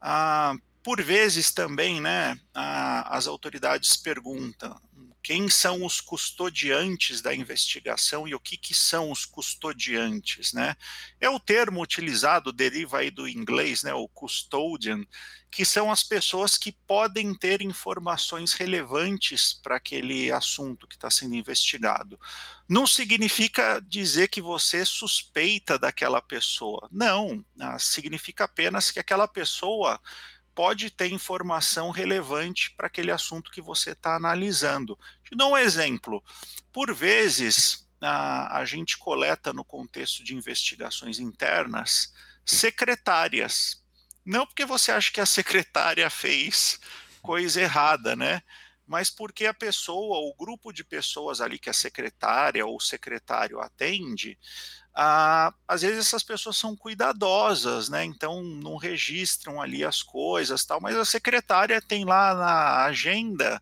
[0.00, 4.78] Ah, por vezes também, né, ah, as autoridades perguntam
[5.24, 10.76] quem são os custodiantes da investigação e o que, que são os custodiantes, né?
[11.18, 15.02] É o termo utilizado, deriva aí do inglês, né, o custodian,
[15.50, 21.34] que são as pessoas que podem ter informações relevantes para aquele assunto que está sendo
[21.34, 22.20] investigado.
[22.68, 26.86] Não significa dizer que você suspeita daquela pessoa.
[26.92, 29.98] Não, ah, significa apenas que aquela pessoa
[30.54, 34.98] pode ter informação relevante para aquele assunto que você está analisando.
[35.24, 36.22] Te dou um exemplo.
[36.72, 42.12] Por vezes, a, a gente coleta no contexto de investigações internas
[42.44, 43.82] secretárias.
[44.24, 46.78] Não porque você acha que a secretária fez
[47.22, 48.42] coisa errada, né?
[48.86, 53.58] Mas porque a pessoa, o grupo de pessoas ali que a secretária ou o secretário
[53.58, 54.38] atende,
[54.94, 58.04] ah, às vezes essas pessoas são cuidadosas, né?
[58.04, 60.80] Então não registram ali as coisas, tal.
[60.80, 63.60] Mas a secretária tem lá na agenda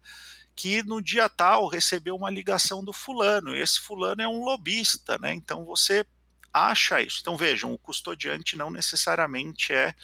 [0.54, 3.56] que no dia tal recebeu uma ligação do fulano.
[3.56, 5.32] E esse fulano é um lobista, né?
[5.32, 6.04] Então você
[6.52, 7.18] acha isso.
[7.22, 9.94] Então vejam, o custodiante não necessariamente é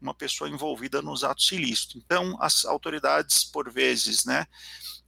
[0.00, 1.96] uma pessoa envolvida nos atos ilícitos.
[1.96, 4.46] Então as autoridades por vezes, né,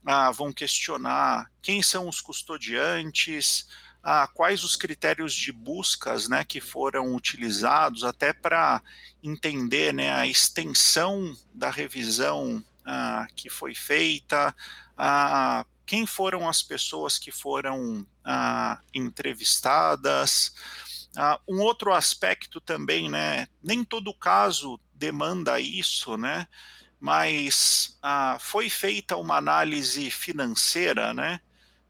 [0.07, 3.67] ah, vão questionar quem são os custodiantes
[4.09, 8.81] ah, quais os critérios de buscas né, que foram utilizados até para
[9.21, 14.55] entender né, a extensão da revisão ah, que foi feita,
[14.97, 20.55] ah, quem foram as pessoas que foram ah, entrevistadas.
[21.17, 26.47] Ah, um outro aspecto também, né, nem todo caso demanda isso, né,
[27.01, 31.41] mas ah, foi feita uma análise financeira, né,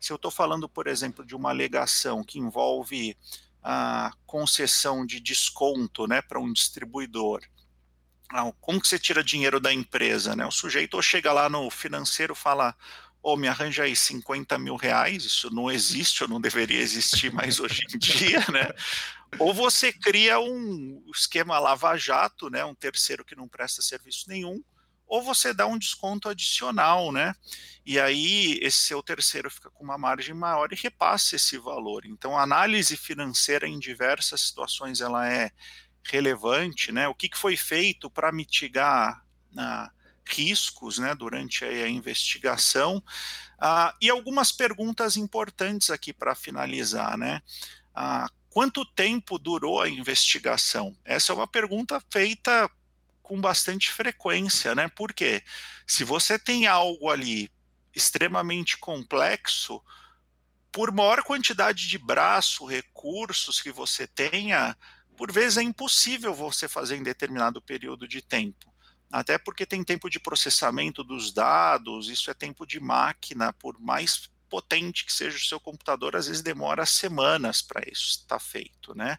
[0.00, 3.16] Se eu estou falando, por exemplo, de uma alegação que envolve
[3.62, 7.42] a concessão de desconto né, para um distribuidor,
[8.60, 10.36] como que você tira dinheiro da empresa?
[10.36, 10.44] Né?
[10.46, 12.76] O sujeito ou chega lá no financeiro e fala,
[13.22, 17.32] ô, oh, me arranja aí 50 mil reais, isso não existe, ou não deveria existir
[17.32, 18.68] mais hoje em dia, né?
[19.38, 22.64] Ou você cria um esquema lava-jato, né?
[22.64, 24.62] Um terceiro que não presta serviço nenhum,
[25.06, 27.34] ou você dá um desconto adicional, né?
[27.84, 32.04] E aí esse seu terceiro fica com uma margem maior e repassa esse valor.
[32.04, 35.50] Então a análise financeira em diversas situações ela é
[36.02, 37.06] relevante, né?
[37.08, 39.24] O que, que foi feito para mitigar
[39.56, 39.90] ah,
[40.26, 41.14] riscos, né?
[41.14, 43.02] Durante a investigação
[43.58, 47.40] ah, e algumas perguntas importantes aqui para finalizar, né?
[47.94, 50.96] Ah, quanto tempo durou a investigação?
[51.04, 52.68] Essa é uma pergunta feita
[53.26, 54.88] com bastante frequência, né?
[54.94, 55.42] Porque
[55.84, 57.50] se você tem algo ali
[57.92, 59.82] extremamente complexo,
[60.70, 64.76] por maior quantidade de braço, recursos que você tenha,
[65.16, 68.72] por vezes é impossível você fazer em determinado período de tempo.
[69.10, 74.30] Até porque tem tempo de processamento dos dados, isso é tempo de máquina, por mais
[74.48, 79.18] potente que seja o seu computador, às vezes demora semanas para isso estar feito, né?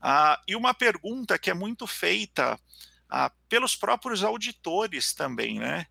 [0.00, 2.60] Ah, e uma pergunta que é muito feita
[3.08, 5.86] ah, pelos próprios auditores também, né?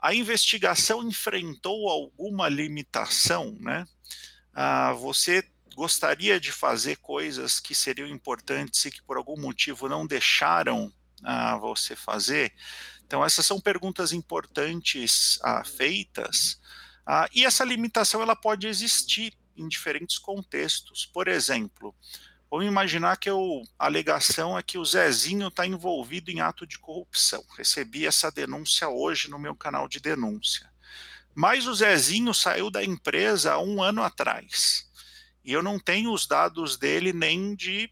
[0.00, 3.86] A investigação enfrentou alguma limitação, né?
[4.52, 5.42] Ah, você
[5.74, 10.92] gostaria de fazer coisas que seriam importantes e que por algum motivo não deixaram
[11.22, 12.52] ah, você fazer?
[13.06, 16.60] Então essas são perguntas importantes ah, feitas
[17.06, 21.06] ah, e essa limitação ela pode existir em diferentes contextos.
[21.06, 21.94] Por exemplo,
[22.50, 26.78] Vamos imaginar que eu, a alegação é que o Zezinho está envolvido em ato de
[26.78, 27.44] corrupção.
[27.56, 30.70] Recebi essa denúncia hoje no meu canal de denúncia.
[31.34, 34.90] Mas o Zezinho saiu da empresa há um ano atrás.
[35.44, 37.90] E eu não tenho os dados dele nem de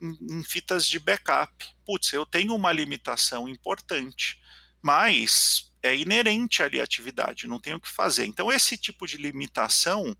[0.00, 1.52] em fitas de backup.
[1.84, 4.40] Putz, eu tenho uma limitação importante,
[4.80, 8.24] mas é inerente ali à atividade, não tenho o que fazer.
[8.24, 10.16] Então, esse tipo de limitação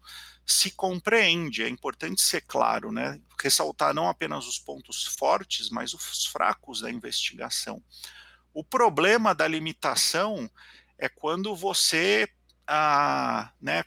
[0.53, 3.21] se compreende, é importante ser claro, né?
[3.43, 7.83] ressaltar não apenas os pontos fortes, mas os fracos da investigação.
[8.53, 10.51] O problema da limitação
[10.99, 12.29] é quando você
[12.67, 13.85] ah, né,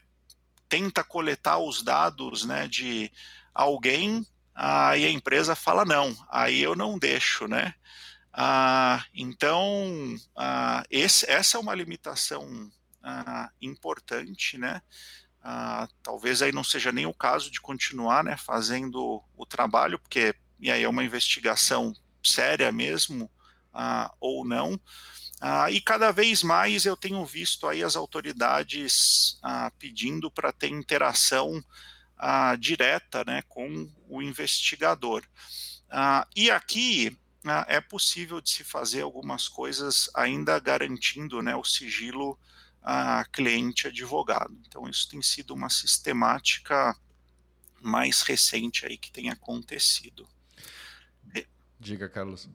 [0.68, 3.10] tenta coletar os dados né, de
[3.54, 7.74] alguém ah, e a empresa fala não, aí eu não deixo, né?
[8.32, 12.70] Ah, então, ah, esse, essa é uma limitação
[13.02, 14.82] ah, importante, né?
[15.46, 20.34] Ah, talvez aí não seja nem o caso de continuar né, fazendo o trabalho, porque
[20.58, 21.92] e aí é uma investigação
[22.22, 23.30] séria mesmo,
[23.70, 24.80] ah, ou não.
[25.42, 29.38] Ah, e cada vez mais eu tenho visto aí as autoridades
[29.78, 31.62] pedindo para ter interação
[32.58, 35.22] direta né, com o investigador.
[36.34, 37.18] E aqui
[37.66, 42.38] é possível de se fazer algumas coisas ainda garantindo né, o sigilo
[42.84, 44.54] a cliente advogado.
[44.68, 46.94] Então, isso tem sido uma sistemática
[47.80, 50.28] mais recente aí que tem acontecido.
[51.80, 52.48] Diga, Carlos.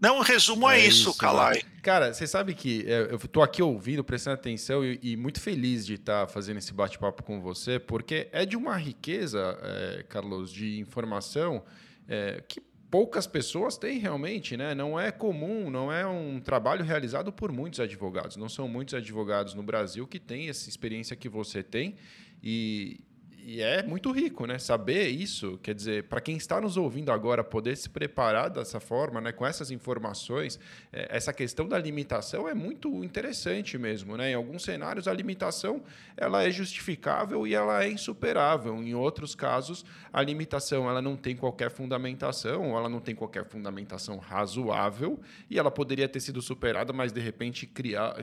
[0.00, 1.62] Não, o resumo é, é isso, Calai.
[1.82, 5.84] Cara, você sabe que é, eu estou aqui ouvindo, prestando atenção e, e muito feliz
[5.84, 10.50] de estar tá fazendo esse bate-papo com você, porque é de uma riqueza, é, Carlos,
[10.50, 11.62] de informação
[12.08, 14.74] é, que poucas pessoas têm realmente, né?
[14.74, 18.36] Não é comum, não é um trabalho realizado por muitos advogados.
[18.36, 21.94] Não são muitos advogados no Brasil que têm essa experiência que você tem
[22.42, 23.00] e,
[23.44, 24.58] e é muito rico, né?
[24.58, 29.20] Saber isso, quer dizer, para quem está nos ouvindo agora, poder se preparar dessa forma,
[29.20, 29.32] né?
[29.32, 30.58] Com essas informações,
[30.92, 34.30] é, essa questão da limitação é muito interessante mesmo, né?
[34.30, 35.82] Em alguns cenários a limitação
[36.16, 38.76] ela é justificável e ela é insuperável.
[38.76, 44.18] Em outros casos a limitação ela não tem qualquer fundamentação, ela não tem qualquer fundamentação
[44.18, 47.70] razoável e ela poderia ter sido superada, mas de repente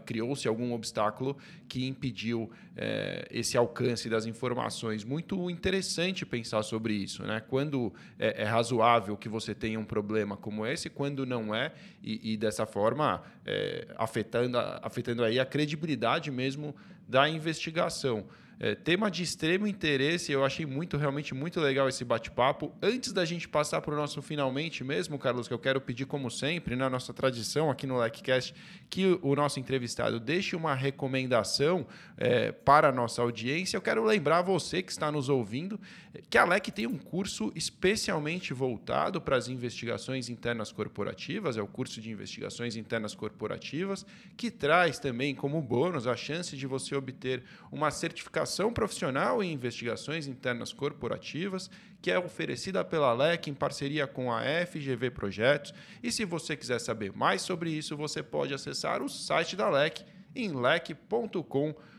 [0.05, 1.37] criou-se algum obstáculo
[1.67, 7.41] que impediu é, esse alcance das informações muito interessante pensar sobre isso, né?
[7.49, 11.73] Quando é, é razoável que você tenha um problema como esse, quando não é,
[12.03, 16.75] e, e dessa forma é, afetando, afetando aí a credibilidade mesmo
[17.07, 18.25] da investigação.
[18.59, 22.73] É, tema de extremo interesse, eu achei muito, realmente muito legal esse bate-papo.
[22.81, 26.31] Antes da gente passar para o nosso finalmente mesmo, Carlos, que eu quero pedir, como
[26.31, 28.55] sempre, na nossa tradição aqui no LecCast,
[28.89, 31.85] que o nosso entrevistado deixe uma recomendação
[32.17, 33.77] é, para a nossa audiência.
[33.77, 35.79] Eu quero lembrar você que está nos ouvindo
[36.31, 41.67] que a LEC tem um curso especialmente voltado para as investigações internas corporativas, é o
[41.67, 44.03] curso de investigações internas corporativas,
[44.35, 49.51] que traz também como bônus a chance de você obter uma certificação Educação Profissional em
[49.51, 51.69] Investigações Internas Corporativas,
[52.01, 55.73] que é oferecida pela LEC em parceria com a FGV Projetos.
[56.01, 60.05] E se você quiser saber mais sobre isso, você pode acessar o site da LEC
[60.33, 61.96] em lec.com.br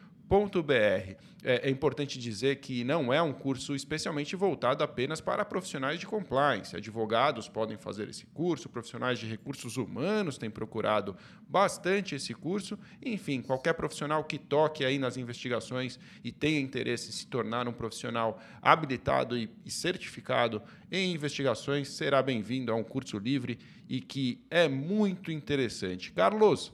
[1.43, 6.07] é, é, importante dizer que não é um curso especialmente voltado apenas para profissionais de
[6.07, 6.77] compliance.
[6.77, 11.17] Advogados podem fazer esse curso, profissionais de recursos humanos têm procurado
[11.49, 12.79] bastante esse curso.
[13.03, 17.73] Enfim, qualquer profissional que toque aí nas investigações e tenha interesse em se tornar um
[17.73, 20.61] profissional habilitado e, e certificado
[20.93, 23.59] em investigações será bem-vindo a um curso livre
[23.89, 26.13] e que é muito interessante.
[26.13, 26.73] Carlos,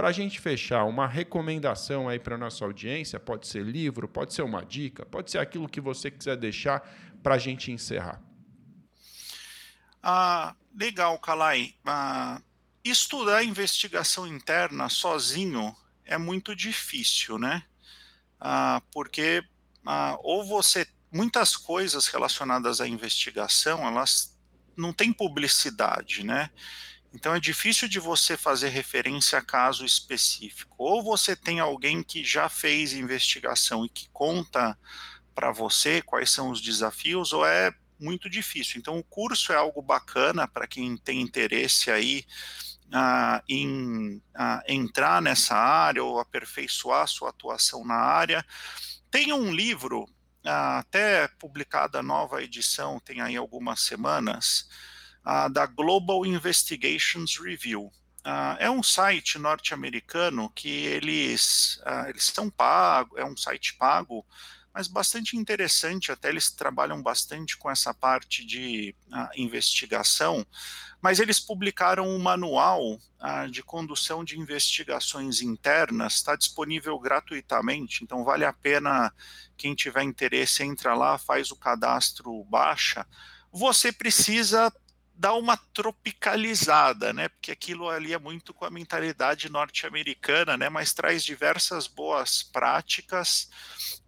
[0.00, 4.32] para a gente fechar, uma recomendação aí para a nossa audiência, pode ser livro, pode
[4.32, 6.80] ser uma dica, pode ser aquilo que você quiser deixar
[7.22, 8.18] para a gente encerrar.
[10.02, 11.74] Ah, legal, Kalai.
[11.84, 12.40] Ah,
[12.82, 15.76] estudar investigação interna sozinho
[16.06, 17.62] é muito difícil, né?
[18.40, 19.44] Ah, porque
[19.84, 24.34] ah, ou você muitas coisas relacionadas à investigação elas
[24.74, 26.48] não têm publicidade, né?
[27.12, 30.76] Então é difícil de você fazer referência a caso específico.
[30.78, 34.78] Ou você tem alguém que já fez investigação e que conta
[35.34, 38.78] para você quais são os desafios, ou é muito difícil.
[38.78, 42.24] Então o curso é algo bacana para quem tem interesse aí
[42.92, 48.44] ah, em ah, entrar nessa área ou aperfeiçoar sua atuação na área.
[49.10, 50.06] Tem um livro,
[50.44, 54.68] ah, até publicada nova edição, tem aí algumas semanas,
[55.24, 57.92] uh, da Global Investigations Review.
[58.20, 64.24] Uh, é um site norte-americano que eles, uh, eles são pagos, é um site pago,
[64.74, 68.94] mas bastante interessante, até eles trabalham bastante com essa parte de
[69.36, 70.46] investigação,
[71.02, 72.96] mas eles publicaram um manual
[73.50, 79.12] de condução de investigações internas, está disponível gratuitamente, então vale a pena
[79.56, 83.04] quem tiver interesse entra lá, faz o cadastro, baixa.
[83.52, 84.72] Você precisa
[85.20, 87.28] dá uma tropicalizada, né?
[87.28, 90.70] Porque aquilo ali é muito com a mentalidade norte-americana, né?
[90.70, 93.50] Mas traz diversas boas práticas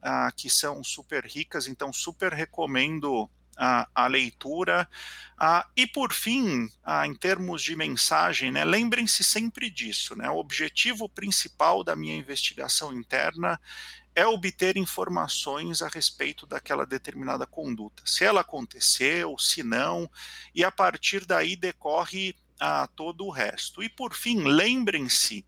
[0.00, 4.88] ah, que são super ricas, então super recomendo a, a leitura.
[5.38, 10.16] Ah, e por fim, ah, em termos de mensagem, né, lembrem-se sempre disso.
[10.16, 13.60] Né, o objetivo principal da minha investigação interna
[14.14, 18.02] é obter informações a respeito daquela determinada conduta.
[18.04, 20.10] Se ela aconteceu, se não,
[20.54, 23.82] e a partir daí decorre a todo o resto.
[23.82, 25.44] E por fim, lembrem-se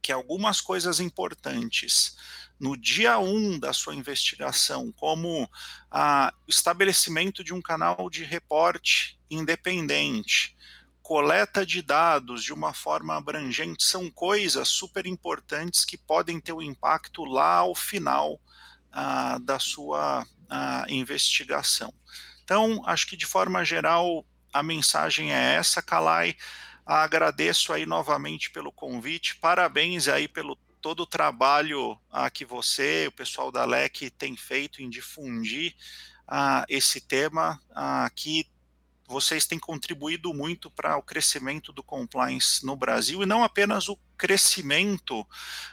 [0.00, 2.16] que algumas coisas importantes
[2.58, 9.18] no dia 1 um da sua investigação, como o estabelecimento de um canal de reporte
[9.28, 10.56] independente,
[11.02, 16.62] coleta de dados de uma forma abrangente são coisas super importantes que podem ter um
[16.62, 18.40] impacto lá ao final
[18.92, 21.92] ah, da sua ah, investigação.
[22.44, 26.36] Então, acho que de forma geral a mensagem é essa, Kalai.
[26.84, 33.12] Agradeço aí novamente pelo convite, parabéns aí pelo todo o trabalho ah, que você, o
[33.12, 35.74] pessoal da LEC tem feito em difundir
[36.26, 38.46] ah, esse tema, ah, que
[39.12, 43.98] vocês têm contribuído muito para o crescimento do compliance no Brasil, e não apenas o
[44.16, 45.26] crescimento,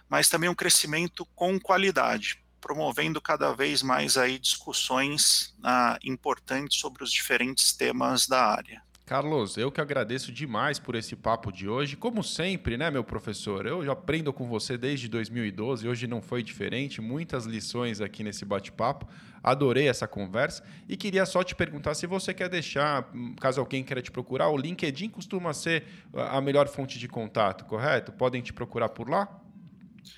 [0.10, 7.04] mas também um crescimento com qualidade, promovendo cada vez mais aí discussões ah, importantes sobre
[7.04, 8.89] os diferentes temas da área.
[9.10, 11.98] Carlos, eu que agradeço demais por esse papo de hoje.
[11.98, 13.66] Como sempre, né, meu professor?
[13.66, 17.02] Eu aprendo com você desde 2012, hoje não foi diferente.
[17.02, 19.10] Muitas lições aqui nesse bate-papo.
[19.42, 23.10] Adorei essa conversa e queria só te perguntar se você quer deixar,
[23.42, 28.12] caso alguém queira te procurar, o LinkedIn costuma ser a melhor fonte de contato, correto?
[28.12, 29.28] Podem te procurar por lá?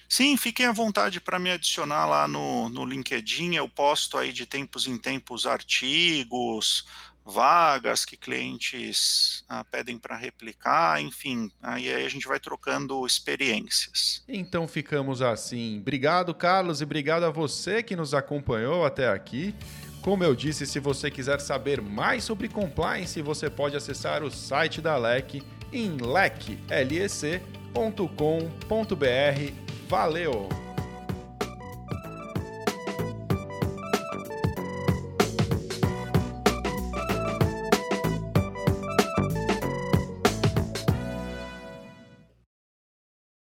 [0.08, 3.56] Sim, fiquem à vontade para me adicionar lá no, no LinkedIn.
[3.56, 6.86] Eu posto aí de tempos em tempos artigos,
[7.26, 14.24] vagas que clientes ah, pedem para replicar, enfim, aí a gente vai trocando experiências.
[14.28, 15.80] Então ficamos assim.
[15.80, 19.54] Obrigado, Carlos, e obrigado a você que nos acompanhou até aqui.
[20.02, 24.82] Como eu disse, se você quiser saber mais sobre compliance, você pode acessar o site
[24.82, 27.42] da LEC em lec.com.br.
[29.88, 30.71] Valeu!